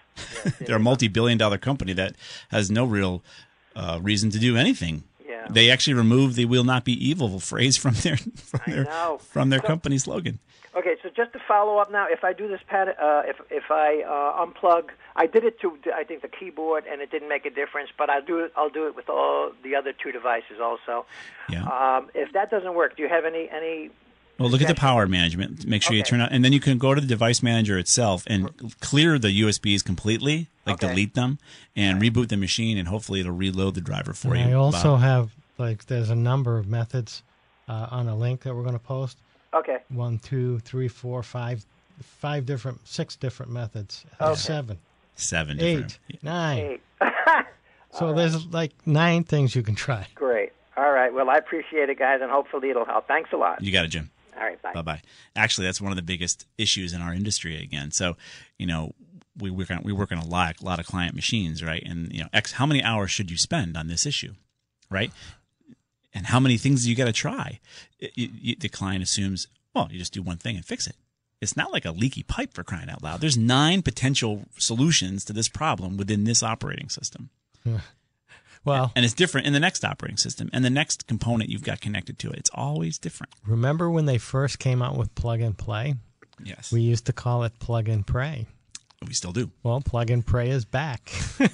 [0.45, 2.15] yes they're a multi-billion dollar company that
[2.49, 3.21] has no real
[3.75, 5.03] uh, reason to do anything.
[5.27, 5.47] Yeah.
[5.49, 8.17] They actually removed the "will not be evil" phrase from their
[8.51, 8.85] from their
[9.33, 10.39] from their So- company slogan.
[10.75, 13.65] Okay, so just to follow up now, if I do this pat, uh, if if
[13.69, 14.85] I uh, unplug,
[15.15, 17.89] I did it to I think the keyboard, and it didn't make a difference.
[17.97, 18.51] But I'll do it.
[18.57, 21.05] I'll do it with all the other two devices also.
[21.47, 21.63] Yeah.
[21.77, 23.91] Um, if that doesn't work, do you have any any?
[24.39, 25.65] Well, look at the power management.
[25.67, 26.09] Make sure you Okay.
[26.09, 29.29] turn on, and then you can go to the device manager itself and clear the
[29.29, 30.87] USBs completely, like Okay.
[30.87, 31.37] delete them,
[31.75, 34.55] and reboot the machine, and hopefully it'll reload the driver for And you.
[34.57, 35.01] I also Bob.
[35.01, 37.21] have like there's a number of methods
[37.69, 39.17] uh, on a link that we're going to post.
[39.53, 39.77] Okay.
[39.89, 41.63] One, two, three, four, five,
[42.01, 44.03] five different, six different methods.
[44.19, 44.33] Okay.
[44.35, 44.79] Seven,
[45.15, 46.23] seven eight, different.
[46.23, 46.57] nine.
[46.57, 46.81] Eight.
[47.91, 50.07] So there's like nine things you can try.
[50.15, 50.51] Great.
[50.75, 51.13] All right.
[51.13, 53.07] Well, I appreciate it, guys, and hopefully it'll help.
[53.07, 53.61] Thanks a lot.
[53.61, 54.09] You got it, Jim.
[54.43, 54.61] All right.
[54.61, 54.73] Bye.
[54.73, 55.01] Bye bye.
[55.35, 57.91] Actually, that's one of the biggest issues in our industry again.
[57.91, 58.17] So,
[58.59, 58.93] you know,
[59.37, 61.81] we work on we work on a lot a lot of client machines, right?
[61.85, 64.33] And you know, X how many hours should you spend on this issue,
[64.89, 65.11] right?
[66.13, 67.59] And how many things do you got to try?
[67.99, 70.95] It- you- you- the client assumes, well, you just do one thing and fix it.
[71.41, 73.19] It's not like a leaky pipe for crying out loud.
[73.21, 77.29] There's nine potential solutions to this problem within this operating system.
[78.65, 81.81] Well, And it's different in the next operating system and the next component you've got
[81.81, 82.37] connected to it.
[82.39, 83.33] It's always different.
[83.45, 85.95] remember when they first came out with plug and play?
[86.43, 86.71] Yes.
[86.71, 88.47] We used to call it plug and pray.
[89.05, 89.51] We still do.
[89.63, 91.11] Well, plug and pray is back.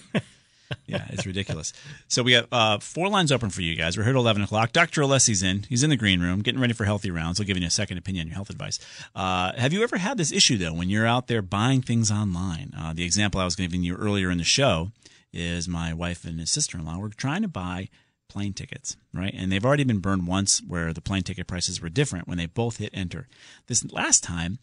[0.85, 1.73] Yeah, it's ridiculous.
[2.07, 3.97] so we have uh, four lines open for you guys.
[3.97, 4.71] We're here till 11 o'clock.
[4.71, 5.01] Dr.
[5.01, 5.65] Alessi's in.
[5.67, 7.37] He's in the green room getting ready for healthy rounds.
[7.39, 8.79] He'll give you a second opinion on your health advice.
[9.15, 12.73] Uh, have you ever had this issue, though, when you're out there buying things online?
[12.77, 14.91] Uh, the example I was giving you earlier in the show
[15.31, 17.89] is my wife and his sister-in-law were trying to buy
[18.29, 19.33] plane tickets, right?
[19.35, 22.45] And they've already been burned once where the plane ticket prices were different when they
[22.45, 23.27] both hit enter.
[23.67, 24.59] This last time,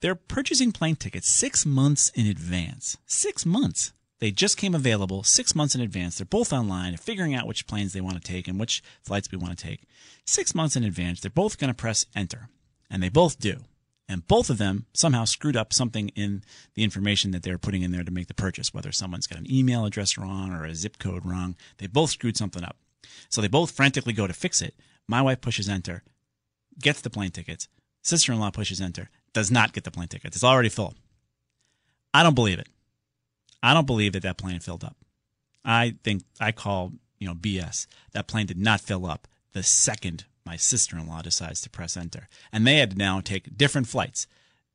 [0.00, 2.96] they're purchasing plane tickets six months in advance.
[3.06, 3.92] Six months.
[4.20, 6.18] They just came available six months in advance.
[6.18, 9.38] They're both online, figuring out which planes they want to take and which flights we
[9.38, 9.82] want to take.
[10.26, 12.48] Six months in advance, they're both going to press enter.
[12.90, 13.64] And they both do.
[14.10, 16.42] And both of them somehow screwed up something in
[16.74, 19.48] the information that they're putting in there to make the purchase, whether someone's got an
[19.48, 21.54] email address wrong or a zip code wrong.
[21.78, 22.76] They both screwed something up.
[23.28, 24.74] So they both frantically go to fix it.
[25.06, 26.02] My wife pushes enter,
[26.82, 27.68] gets the plane tickets.
[28.02, 30.34] Sister in law pushes enter, does not get the plane tickets.
[30.34, 30.94] It's already full.
[32.12, 32.68] I don't believe it.
[33.62, 34.96] I don't believe that that plane filled up.
[35.64, 37.86] I think I call you know BS.
[38.10, 42.66] That plane did not fill up the second my sister-in-law decides to press enter, and
[42.66, 44.26] they had to now take different flights.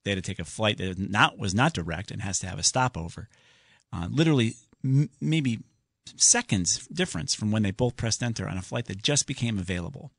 [0.04, 2.60] They had to take a flight that not was not direct and has to have
[2.60, 3.28] a stopover.
[3.92, 5.60] Uh, literally, m- maybe
[6.16, 10.12] seconds difference from when they both pressed enter on a flight that just became available.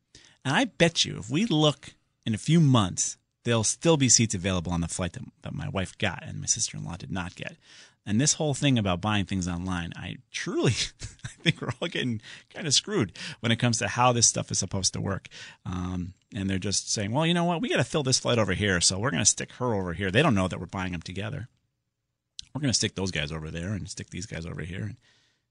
[0.44, 4.34] And I bet you, if we look in a few months, there'll still be seats
[4.34, 7.56] available on the flight that, that my wife got and my sister-in-law did not get.
[8.06, 10.72] And this whole thing about buying things online, I truly
[11.24, 12.20] I think we're all getting
[12.54, 15.28] kind of screwed when it comes to how this stuff is supposed to work.
[15.64, 17.60] Um, and they're just saying, well, you know what?
[17.60, 19.92] We got to fill this flight over here, so we're going to stick her over
[19.92, 20.10] here.
[20.10, 21.48] They don't know that we're buying them together.
[22.54, 24.96] We're going to stick those guys over there and stick these guys over here, and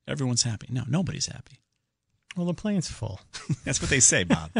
[0.07, 0.67] everyone's happy.
[0.71, 1.59] No, nobody's happy.
[2.35, 3.19] Well, the plane's full.
[3.63, 4.51] That's what they say, Bob.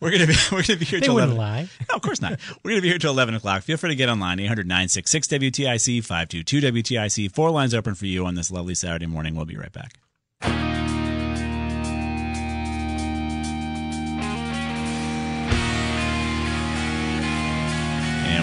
[0.00, 1.36] we're gonna be we're gonna be here They till wouldn't 11.
[1.36, 1.68] lie.
[1.88, 2.38] No, of course not.
[2.62, 3.62] We're gonna be here till eleven o'clock.
[3.62, 7.32] Feel free to get online 800-966 WTIC five two two WTIC.
[7.32, 9.34] Four lines open for you on this lovely Saturday morning.
[9.34, 10.71] We'll be right back.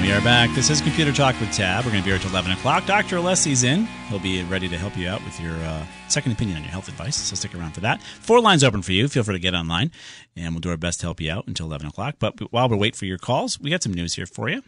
[0.09, 0.49] We are back.
[0.55, 1.85] This is Computer Talk with Tab.
[1.85, 2.87] We're going to be here till 11 o'clock.
[2.87, 3.17] Dr.
[3.17, 3.85] Alessi's in.
[4.09, 6.87] He'll be ready to help you out with your uh, second opinion on your health
[6.87, 8.01] advice, so stick around for that.
[8.01, 9.07] Four lines open for you.
[9.07, 9.91] Feel free to get online,
[10.35, 12.15] and we'll do our best to help you out until 11 o'clock.
[12.17, 14.63] But while we wait for your calls, we got some news here for you.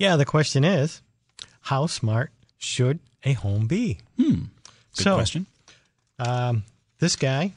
[0.00, 1.00] Yeah, the question is,
[1.60, 3.98] how smart should a home be?
[4.16, 4.32] Hmm.
[4.96, 5.46] Good So- question.
[6.18, 6.64] Um,
[6.98, 7.52] this guy,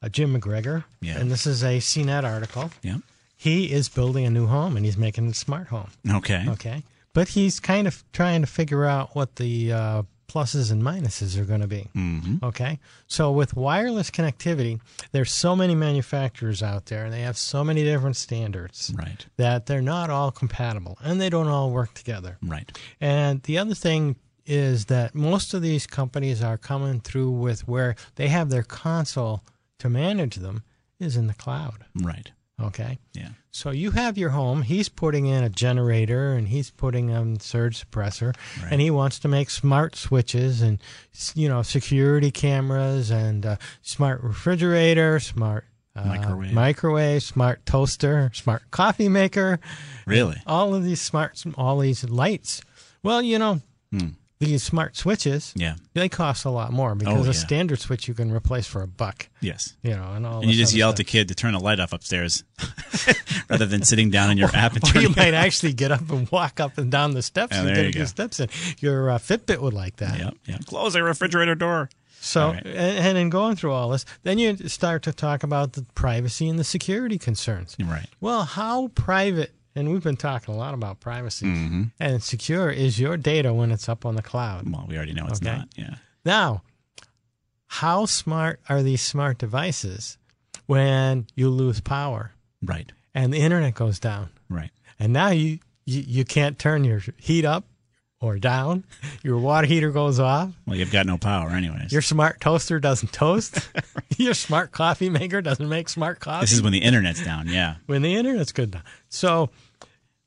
[0.00, 1.18] uh, Jim McGregor, Yeah.
[1.18, 2.70] and this is a CNET article.
[2.82, 2.98] Yeah.
[3.42, 5.90] He is building a new home and he's making a smart home.
[6.08, 6.44] Okay.
[6.48, 6.84] Okay.
[7.12, 11.44] But he's kind of trying to figure out what the uh, pluses and minuses are
[11.44, 11.88] going to be.
[11.96, 12.44] Mm-hmm.
[12.44, 12.78] Okay.
[13.08, 17.82] So with wireless connectivity, there's so many manufacturers out there and they have so many
[17.82, 19.26] different standards Right.
[19.38, 22.38] that they're not all compatible and they don't all work together.
[22.42, 22.70] Right.
[23.00, 24.14] And the other thing
[24.46, 29.42] is that most of these companies are coming through with where they have their console
[29.80, 30.62] to manage them
[31.00, 31.84] is in the cloud.
[32.00, 32.30] Right.
[32.62, 32.98] Okay.
[33.14, 33.28] Yeah.
[33.50, 34.62] So you have your home.
[34.62, 38.72] He's putting in a generator and he's putting in surge suppressor, Right.
[38.72, 40.80] and he wants to make smart switches and
[41.34, 46.52] you know security cameras and uh, smart refrigerator, smart uh, Microwave.
[46.52, 49.60] microwave, smart toaster, smart coffee maker.
[50.06, 50.40] Really?
[50.46, 52.62] All of these smart, all these lights.
[53.02, 54.08] Well, you know, Hmm.
[54.42, 55.52] These smart switches.
[55.56, 55.74] Yeah.
[55.94, 57.32] They cost a lot more because Oh, a yeah.
[57.32, 59.28] standard switch you can replace for a buck.
[59.40, 59.74] Yes.
[59.82, 60.40] You know, and all.
[60.42, 60.94] And you just yell stuff.
[60.94, 62.44] at the kid to turn the light off upstairs
[63.48, 66.30] rather than sitting down in your app and Or you might actually get up and
[66.30, 68.48] walk up and down the steps Yeah, and get you a few steps in.
[68.80, 70.18] Your uh, Fitbit would like that.
[70.18, 70.66] Yeah, Yep.
[70.66, 71.88] Close the refrigerator door.
[72.20, 72.64] So, right.
[72.64, 76.48] and, and in going through all this, then you start to talk about the privacy
[76.48, 77.76] and the security concerns.
[77.84, 78.06] Right.
[78.20, 81.82] Well, how private, and we've been talking a lot about privacy Mm-hmm.
[82.00, 84.70] and secure is your data when it's up on the cloud.
[84.70, 85.56] Well, we already know it's Okay.
[85.56, 85.68] not.
[85.76, 85.94] Yeah.
[86.24, 86.62] Now,
[87.66, 90.18] how smart are these smart devices
[90.66, 92.32] when you lose power
[92.62, 92.92] Right.
[93.14, 94.28] and the internet goes down?
[94.48, 94.70] Right.
[94.98, 97.64] And now you, you, you can't turn your heat up
[98.22, 98.84] or down.
[99.22, 100.50] Your water heater goes off.
[100.66, 101.92] Well, you've got no power, anyways.
[101.92, 103.68] Your smart toaster doesn't toast.
[104.16, 106.44] Your smart coffee maker doesn't make smart coffee.
[106.44, 107.48] this is when the internet's down.
[107.48, 107.76] Yeah.
[107.86, 108.80] when the internet's good.
[109.08, 109.50] So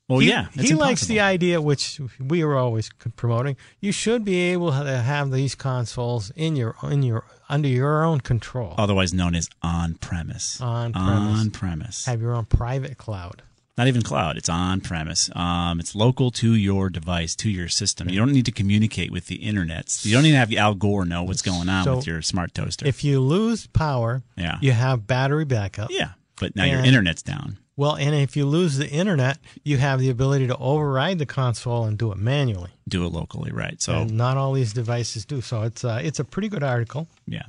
[0.08, 0.48] Well, he, yeah.
[0.52, 3.56] he likes the idea, which we were always promoting.
[3.80, 8.20] You should be able to have these consoles in your in your under your own
[8.20, 8.74] control.
[8.76, 10.60] otherwise known as on premise.
[10.60, 11.40] On premise.
[11.40, 12.04] On premise.
[12.06, 13.42] Have your own private cloud.
[13.78, 14.38] Not even cloud.
[14.38, 15.28] It's on premise.
[15.36, 18.08] Um, it's local to your device, to your system.
[18.08, 19.98] You don't need to communicate with the internet.
[20.02, 22.86] You don't even have Al Gore know what's going on So, with your smart toaster.
[22.86, 24.56] If you lose power, Yeah.
[24.62, 25.90] you have battery backup.
[25.90, 26.10] yeah.
[26.40, 27.58] But now your internet's down.
[27.78, 31.84] Well, and if you lose the internet, you have the ability to override the console
[31.84, 32.70] and do it manually.
[32.88, 33.80] Do it locally, right?
[33.82, 35.40] So and not all these devices do.
[35.42, 37.42] So it's uh, it's a pretty good article, yeah,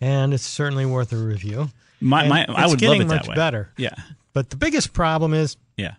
[0.00, 1.70] and it's certainly worth a review.
[2.00, 3.34] my, my I would love it much that way.
[3.36, 3.70] better.
[3.76, 3.94] Yeah,
[4.36, 5.94] But the biggest problem is yeah,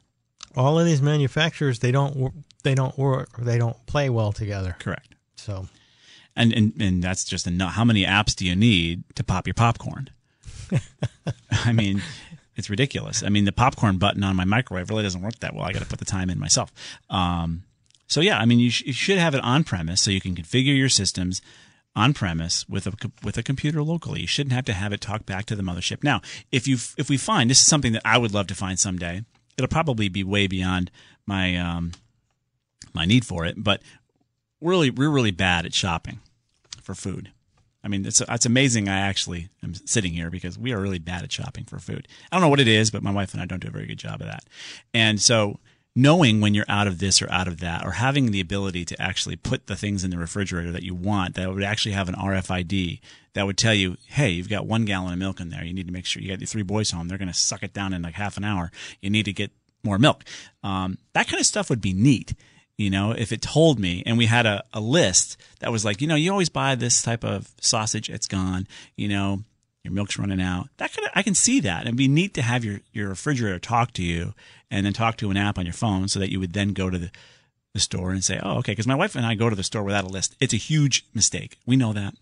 [0.56, 4.76] all of these manufacturers they don't they don't work they don't play well together.
[4.78, 5.16] correct.
[5.38, 5.68] So
[6.36, 7.74] And and and that's just enough.
[7.74, 10.12] How many apps do you need to pop your popcorn?
[11.52, 12.04] I mean,
[12.56, 13.24] it's ridiculous.
[13.24, 15.66] I mean, the popcorn button on my microwave really doesn't work that well.
[15.66, 16.72] I got to put the time in myself.
[17.10, 17.64] Um,
[18.06, 20.36] so yeah, I mean, you, sh- you should have it on premise so you can
[20.36, 21.42] configure your systems
[21.98, 24.22] on premise with a with a computer locally.
[24.22, 26.04] You shouldn't have to have it talk back to the mothership.
[26.04, 28.80] Now, if you if we find this is something that I would love to find
[28.80, 29.24] someday,
[29.58, 30.92] it'll probably be way beyond
[31.26, 31.94] my um,
[32.94, 33.56] my need for it.
[33.58, 33.82] But
[34.62, 36.20] we're really, we're really bad at shopping
[36.82, 37.32] for food.
[37.84, 38.88] I mean, it's it's amazing.
[38.88, 42.08] I actually am sitting here because we are really bad at shopping for food.
[42.32, 43.88] I don't know what it is, but my wife and I don't do a very
[43.88, 44.44] good job of that.
[44.94, 45.60] And so,
[45.98, 49.02] knowing when you're out of this or out of that, or having the ability to
[49.02, 52.14] actually put the things in the refrigerator that you want, that would actually have an
[52.14, 53.00] RFID
[53.34, 55.64] that would tell you, hey, you've got one gallon of milk in there.
[55.64, 57.08] You need to make sure you got your three boys home.
[57.08, 58.72] They're going to suck it down in like half an hour.
[59.02, 59.52] You need to get
[59.84, 60.24] more milk.
[60.64, 62.36] Um, that kind of stuff would be neat
[62.78, 66.00] you know, if it told me and we had a, a list that was like,
[66.00, 69.44] you know, you always buy this type of sausage, it's gone, you know,
[69.88, 70.68] your milk's running out.
[70.78, 71.84] That could I can see that.
[71.84, 74.34] It'd be neat to have your, your refrigerator talk to you
[74.70, 76.90] and then talk to an app on your phone so that you would then go
[76.90, 77.10] to the,
[77.74, 79.84] the store and say, oh, okay, because my wife and I go to the store
[79.84, 80.36] without a list.
[80.42, 81.58] It's a huge mistake.
[81.66, 82.14] We know that.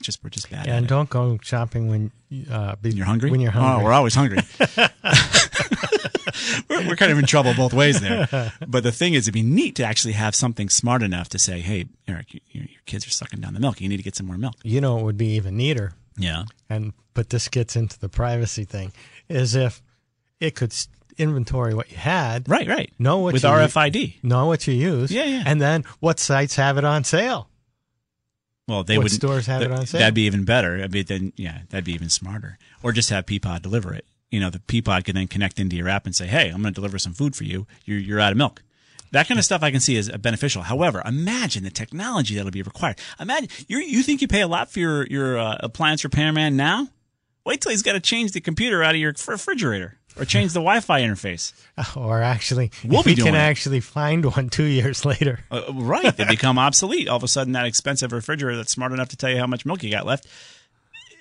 [0.00, 0.88] It's just we're just bad Yeah, and it.
[0.88, 2.10] don't go shopping when
[2.50, 3.30] uh, be, You're hungry?
[3.30, 3.80] When you're hungry.
[3.82, 4.38] Oh, we're always hungry.
[6.68, 8.52] we're, we're kind of in trouble both ways there.
[8.66, 11.60] But the thing is, it'd be neat to actually have something smart enough to say,
[11.60, 13.80] hey, Eric, you, your kids are sucking down the milk.
[13.80, 14.54] You need to get some more milk.
[14.62, 15.92] you know, it would be even neater.
[16.18, 16.44] Yeah.
[16.68, 18.92] and but this gets into the privacy thing
[19.28, 19.82] is if
[20.40, 20.74] it could
[21.16, 22.92] inventory what you had Right, right.
[22.98, 24.22] know what With you, RFID.
[24.22, 25.42] know what you use Yeah, yeah.
[25.46, 27.48] and then what sites have it on sale
[28.68, 29.04] Well, they would.
[29.04, 29.98] What stores have it on sale?
[30.00, 30.82] That'd be even better.
[30.82, 32.58] I mean, then yeah, that'd be even smarter.
[32.82, 34.04] Or just have Peapod deliver it.
[34.30, 36.74] You know, the Peapod can then connect into your app and say, "Hey, I'm going
[36.74, 37.66] to deliver some food for you.
[37.86, 38.62] You're you're out of milk."
[39.12, 40.62] That kind of stuff I can see as beneficial.
[40.62, 42.98] However, imagine the technology that'll be required.
[43.20, 46.88] Imagine you you think you pay a lot for your your uh, appliance repairman now?
[47.44, 50.60] Wait till he's got to change the computer out of your refrigerator or change the
[50.60, 51.52] Wi-Fi interface.
[51.96, 53.38] or actually We'll be we can it.
[53.38, 57.08] actually find one two years later Uh, right, they become obsolete.
[57.08, 59.64] All of a sudden, that expensive refrigerator that's smart enough to tell you how much
[59.64, 60.26] milk you got left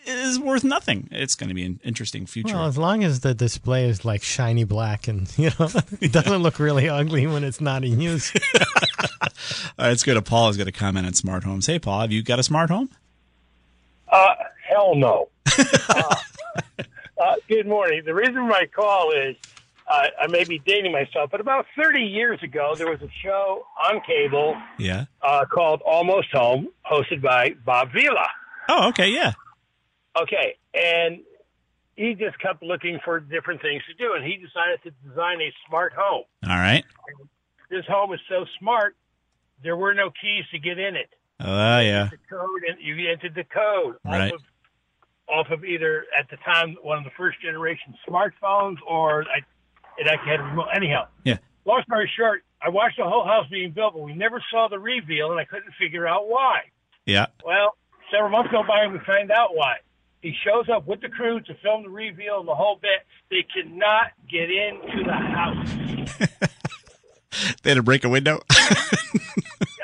[0.09, 1.07] is worth nothing.
[1.11, 2.55] It's going to be an interesting future.
[2.55, 5.69] well as long as the display is like shiny black and you know
[6.01, 10.21] it doesn't look really ugly when it's not in use All right, let's go to
[10.21, 10.47] Paul.
[10.47, 11.67] Who's got a comment on smart homes.
[11.67, 12.89] Hey, Paul, have you got a smart home?
[14.11, 14.33] Uh,
[14.67, 15.29] hell no.
[15.89, 16.15] uh,
[17.21, 18.01] uh, good morning.
[18.05, 19.35] The reason for my call is
[19.87, 23.65] uh, I may be dating myself, but about 30 years ago, there was a show
[23.87, 25.05] on cable Yeah.
[25.21, 28.27] uh, called Almost Home, hosted by Bob Vila.
[28.69, 29.09] Oh, okay.
[29.09, 29.33] Yeah.
[30.21, 31.19] Okay, and
[31.95, 35.51] he just kept looking for different things to do, and he decided to design a
[35.67, 36.23] smart home.
[36.47, 36.83] All right.
[37.69, 38.95] This home is so smart,
[39.63, 41.09] there were no keys to get in it.
[41.39, 42.09] Oh, yeah.
[42.09, 44.33] the code and you entered the code Right.
[44.33, 44.43] off of
[45.29, 49.39] off of either at the time one of the first generation smartphones or I,
[49.99, 50.69] it actually had a remote.
[50.73, 51.37] Anyhow, Yeah.
[51.65, 54.79] long story short, I watched the whole house being built, but we never saw the
[54.79, 56.61] reveal, and I couldn't figure out why.
[57.05, 57.27] Yeah.
[57.45, 57.75] Well,
[58.11, 59.77] several months go by and we find out why.
[60.21, 63.05] He shows up with the crew to film the reveal and the whole bit.
[63.29, 66.37] They cannot get into the house.
[67.61, 68.39] They had to break a window.
[68.49, 68.57] I,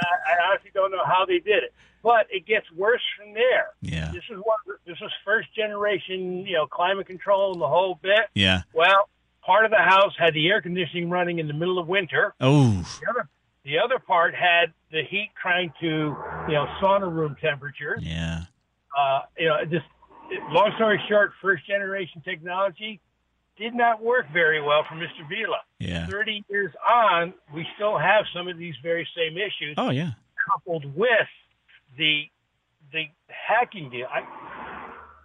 [0.02, 3.68] I honestly don't know how they did it, but it gets worse from there.
[3.82, 4.12] Yeah.
[4.12, 4.78] This is one.
[4.88, 8.22] This is first generation, you know, climate control and the whole bit.
[8.34, 8.62] yeah.
[8.74, 9.08] Well,
[9.46, 12.34] part of the house had the air conditioning running in the middle of winter.
[12.42, 13.30] Oh, The other,
[13.66, 17.98] the other part had the heat trying to, you know, sauna room temperature.
[18.02, 18.44] yeah.
[18.98, 19.86] Uh, you know, just
[20.50, 23.00] long story short, first generation technology
[23.58, 25.28] did not work very well for Mr.
[25.30, 25.60] Vila.
[25.80, 26.08] Yeah.
[26.08, 30.12] 30 years on, we still have some of these very same issues Oh, yeah.
[30.52, 31.28] coupled with
[31.98, 32.24] the
[32.92, 34.08] the hacking deal.
[34.12, 34.22] I,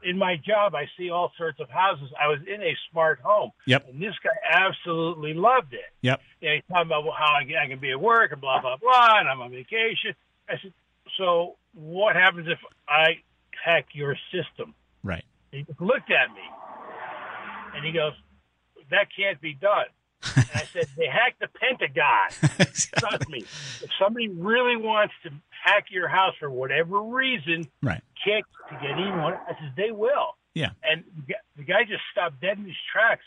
[0.05, 2.09] in my job, I see all sorts of houses.
[2.19, 3.89] I was in a smart home, Yep.
[3.91, 5.81] and this guy absolutely loved it.
[6.03, 6.21] Yep.
[6.43, 9.19] Know, he's talking about how I I can be at work and blah blah blah,
[9.19, 10.15] and I'm on vacation.
[10.49, 10.73] I said,
[11.19, 13.19] so what happens if I
[13.65, 14.75] hack your system?
[15.03, 15.25] Right.
[15.53, 16.43] He just looked at me,
[17.75, 18.13] and he goes,
[18.91, 19.87] "That can't be done."
[20.37, 22.29] And I said, "They hacked the Pentagon."
[22.99, 23.39] Trust me.
[23.83, 25.31] If somebody really wants to
[25.65, 28.03] hack your house for whatever reason, Right.
[28.25, 30.37] kick to get in one, I said they will.
[30.55, 30.71] Yeah.
[30.83, 33.25] And the guy- the guy just stopped dead in his tracks,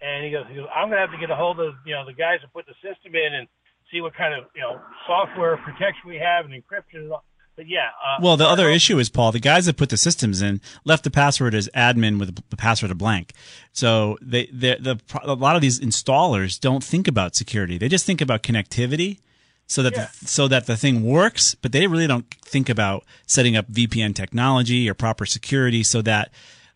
[0.00, 1.94] And he goes, he goes, I'm going to have to get a hold of you
[1.94, 3.48] know the guys that put the system in and
[3.92, 7.24] see what kind of you know software protection we have and encryption and all.
[7.56, 7.88] But yeah.
[8.04, 9.30] Uh, Well, the other issue is Paul.
[9.32, 12.90] The guys that put the systems in left the password as admin with the password
[12.90, 13.32] a blank.
[13.72, 17.78] So they, they the a lot of these installers don't think about security.
[17.78, 19.20] They just think about connectivity,
[19.68, 20.08] so that Yeah.
[20.20, 21.54] the, so that the thing works.
[21.54, 26.30] But they really don't think about setting up VPN technology or proper security, so that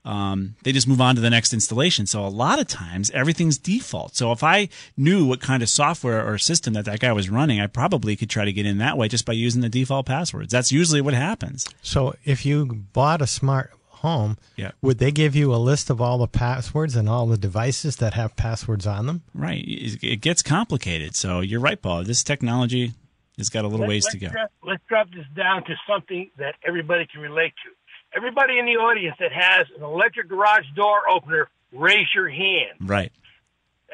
[0.08, 2.06] um, they just move on to the next installation.
[2.06, 4.16] So a lot of times everything's default.
[4.16, 7.60] So if I knew what kind of software or system that that guy was running,
[7.60, 10.50] I probably could try to get in that way just by using the default passwords.
[10.50, 11.66] That's usually what happens.
[11.82, 14.70] So if you bought a smart home, Yeah.
[14.80, 18.14] would they give you a list of all the passwords and all the devices that
[18.14, 19.22] have passwords on them?
[19.34, 19.64] Right.
[19.66, 21.16] It it gets complicated.
[21.16, 22.04] So you're right, Paul.
[22.04, 22.92] This technology
[23.36, 24.28] has got a little Let's- ways let's to go.
[24.30, 27.70] Drop, let's drop this down to something that everybody can relate to.
[28.16, 32.78] Everybody in the audience that has an electric garage door opener, raise your hand.
[32.80, 33.12] Right.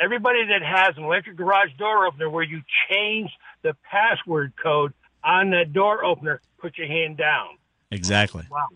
[0.00, 3.30] Everybody that has an electric garage door opener where you change
[3.62, 4.92] the password code
[5.22, 7.58] on that door opener, put your hand down.
[7.90, 8.44] Exactly.
[8.50, 8.68] Wow.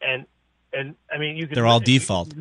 [0.00, 0.26] And
[0.72, 2.34] and I mean you can They're all you- default.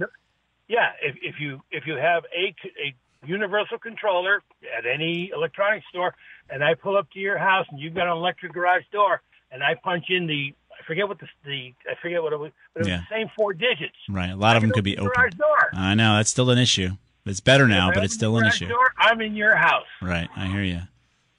[0.67, 2.53] yeah, if if you if you have a
[2.83, 4.41] a universal controller
[4.77, 6.13] at any electronics store,
[6.49, 9.21] and I pull up to your house and you've got an electric garage door,
[9.51, 12.51] and I punch in the I forget what the the I forget what it was,
[12.73, 12.97] but it was Yeah.
[13.09, 13.95] the same four digits.
[14.09, 14.29] Right.
[14.29, 15.69] A lot of them could be open the door.
[15.73, 16.17] I know.
[16.17, 16.89] That's still an issue.
[17.25, 18.67] It's better now, If but it's still an issue.
[18.67, 19.85] Door, I'm in your house.
[20.01, 20.27] Right.
[20.35, 20.81] I hear you.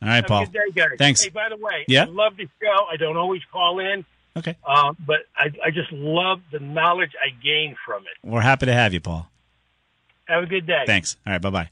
[0.01, 0.45] All right, Have Paul.
[0.47, 0.89] good day, guys.
[0.99, 1.23] Thanks.
[1.25, 2.03] Hey, by the way, Yeah?
[2.03, 2.85] I love the show.
[2.91, 4.05] I don't always call in,
[4.37, 4.57] Okay.
[4.67, 8.27] uh, but I, I just love the knowledge I gain from it.
[8.27, 9.29] We're happy to have you, Paul.
[10.27, 10.85] Have a good day.
[10.87, 11.17] Thanks.
[11.27, 11.41] All right.
[11.43, 11.69] Bye bye.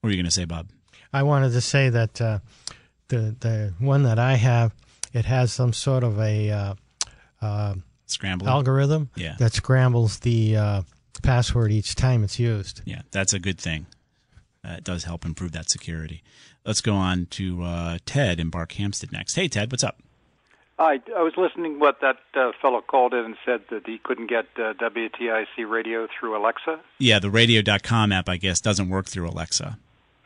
[0.00, 0.68] What were you going to say, Bob?
[1.12, 2.38] I wanted to say that uh,
[3.08, 4.72] the the one that I have,
[5.12, 6.74] it has some sort of a uh,
[7.40, 7.74] uh,
[8.06, 8.50] Scrambling.
[8.50, 9.36] algorithm Yeah.
[9.38, 10.82] that scrambles the uh,
[11.22, 12.82] password each time it's used.
[12.84, 13.86] Yeah, that's a good thing.
[14.64, 16.22] Uh, it does help improve that security.
[16.64, 19.34] Let's go on to uh, Ted in Barkhamsted next.
[19.34, 19.98] Hey, Ted, what's up?
[20.78, 24.28] I, I was listening what that uh, fellow called in and said that he couldn't
[24.28, 26.80] get uh, WTIC radio through Alexa.
[26.98, 29.78] Yeah, the radio.com app, I guess, doesn't work through Alexa.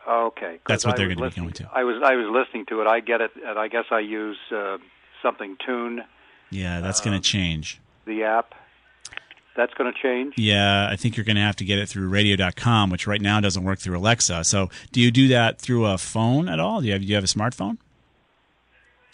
[0.09, 1.71] Okay, That's what I they're gonna be listening- going to.
[1.73, 2.87] I was I was listening to it.
[2.87, 4.79] I get it, and I guess I use uh,
[5.23, 6.05] something Tune
[6.51, 7.81] Yeah, that's going to change.
[8.05, 8.55] the app.
[9.57, 10.35] That's going to change.
[10.37, 13.41] Yeah, I think you're going to have to get it through radio.com, which right now
[13.41, 14.45] doesn't work through Alexa.
[14.45, 16.83] So, do you do that through a phone at all?
[16.83, 17.79] Do you have, do you have a smartphone?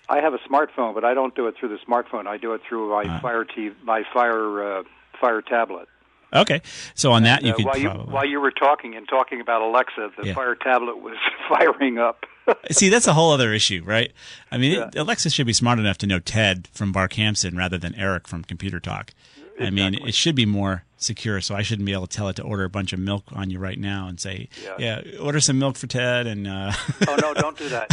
[0.09, 2.26] I have a smartphone, but I don't do it through the smartphone.
[2.26, 3.20] I do it through my Uh.
[3.20, 4.82] Fire TV, my Fire uh,
[5.20, 5.88] Fire tablet.
[6.33, 6.62] Okay.
[6.95, 8.12] So, on that, you Uh, could while you probably.
[8.14, 10.35] while you were talking and talking about Alexa, the Yeah.
[10.35, 11.16] Fire tablet was
[11.49, 12.24] firing up.
[12.70, 14.12] See, that's a whole other issue, right?
[14.51, 14.89] I mean, Yeah.
[14.89, 18.43] it, Alexa should be smart enough to know Ted from Barkhamsted rather than Eric from
[18.45, 19.12] Computer Talk.
[19.61, 22.37] I mean, it should be more secure, so I shouldn't be able to tell it
[22.37, 25.03] to order a bunch of milk on you right now and say, Yeah.
[25.05, 26.72] "Yeah, order some milk for Ted and uh,
[27.07, 27.87] oh no, don't do that.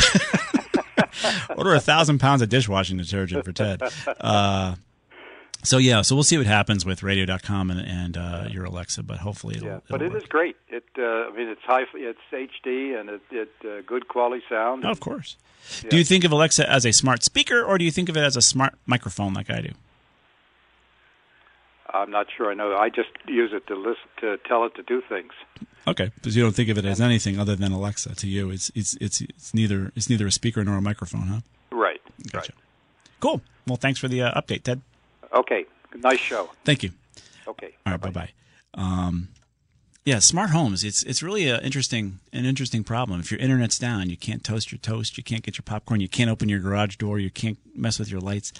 [1.55, 3.81] order a thousand pounds of dishwashing detergent for Ted."
[4.19, 4.75] Uh,
[5.63, 9.17] so yeah, so we'll see what happens with Radio.com and, and uh, your Alexa, but
[9.17, 9.67] hopefully it'll.
[9.67, 10.23] Yeah, it'll but it work.
[10.23, 10.55] is great.
[10.69, 14.85] It, uh, I mean, it's high, it's HD, and it, it uh, good quality sound.
[14.85, 15.35] Oh, of course.
[15.89, 18.21] Do you think of Alexa as a smart speaker, or do you think of it
[18.21, 19.71] as a smart microphone, like I do?
[21.93, 22.51] I'm not sure.
[22.51, 22.75] I know.
[22.77, 25.33] I just use it to listen to tell it to do things.
[25.87, 28.51] Okay, because you don't think of it as anything other than Alexa to you.
[28.51, 31.39] It's it's it's it's neither it's neither a speaker nor a microphone, huh?
[31.71, 32.01] Right.
[32.31, 32.53] Gotcha.
[33.19, 33.41] Cool.
[33.67, 34.81] Well, thanks for the uh, update, Ted.
[35.33, 35.65] Okay.
[35.95, 36.49] Nice show.
[36.63, 36.91] Thank you.
[37.47, 37.75] Okay.
[37.85, 38.01] All right.
[38.01, 38.29] Bye bye.
[38.75, 39.29] Um,
[40.05, 40.83] yeah, smart homes.
[40.83, 43.19] It's it's really a interesting an interesting problem.
[43.19, 46.09] If your internet's down, you can't toast your toast, you can't get your popcorn, you
[46.09, 48.53] can't open your garage door, you can't mess with your lights.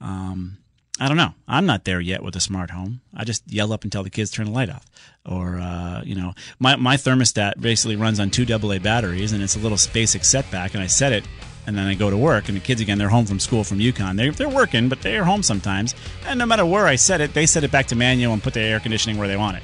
[0.00, 0.58] Um,
[0.98, 1.34] I don't know.
[1.46, 3.02] I'm not there yet with a smart home.
[3.14, 4.86] I just yell up and tell the kids turn the light off.
[5.26, 9.56] Or, uh, you know, my, my thermostat basically runs on two AA batteries and it's
[9.56, 11.28] a little basic setback and I set it
[11.66, 13.78] and then I go to work and the kids again, they're home from school from
[13.78, 14.16] UConn.
[14.16, 15.94] They're, they're working, but they're home sometimes.
[16.26, 18.54] And no matter where I set it, they set it back to manual and put
[18.54, 19.62] the air conditioning where they want it.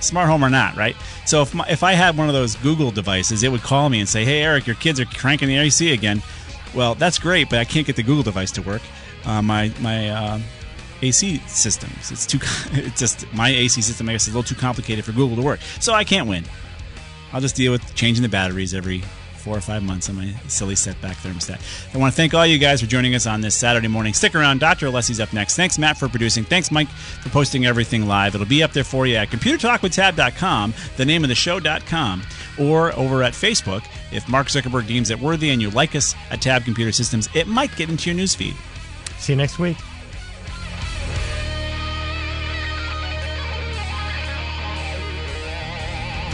[0.00, 0.96] Smart home or not, right?
[1.24, 4.00] So if, my, if I had one of those Google devices, it would call me
[4.00, 6.22] and say, hey, Eric, your kids are cranking the AC again.
[6.74, 8.82] Well, that's great, but I can't get the Google device to work.
[9.24, 10.38] Uh, my my uh,
[11.02, 12.10] AC systems.
[12.10, 12.38] It's too.
[12.72, 14.08] It's just my AC system.
[14.08, 15.60] I guess is a little too complicated for Google to work.
[15.80, 16.44] So I can't win.
[17.32, 19.02] I'll just deal with changing the batteries every
[19.46, 21.60] four or five months on my silly setback thermostat.
[21.94, 24.12] I want to thank all you guys for joining us on this Saturday morning.
[24.12, 24.58] Stick around.
[24.58, 24.88] Dr.
[24.88, 25.54] Alessi's up next.
[25.54, 26.42] Thanks, Matt, for producing.
[26.42, 28.34] Thanks, Mike, for posting everything live.
[28.34, 32.22] It'll be up there for you at computertalkwithtab.com, the name of the show.com,
[32.58, 33.84] or over at Facebook.
[34.10, 37.46] If Mark Zuckerberg deems it worthy and you like us at Tab Computer Systems, it
[37.46, 38.56] might get into your newsfeed.
[39.18, 39.76] See you next week.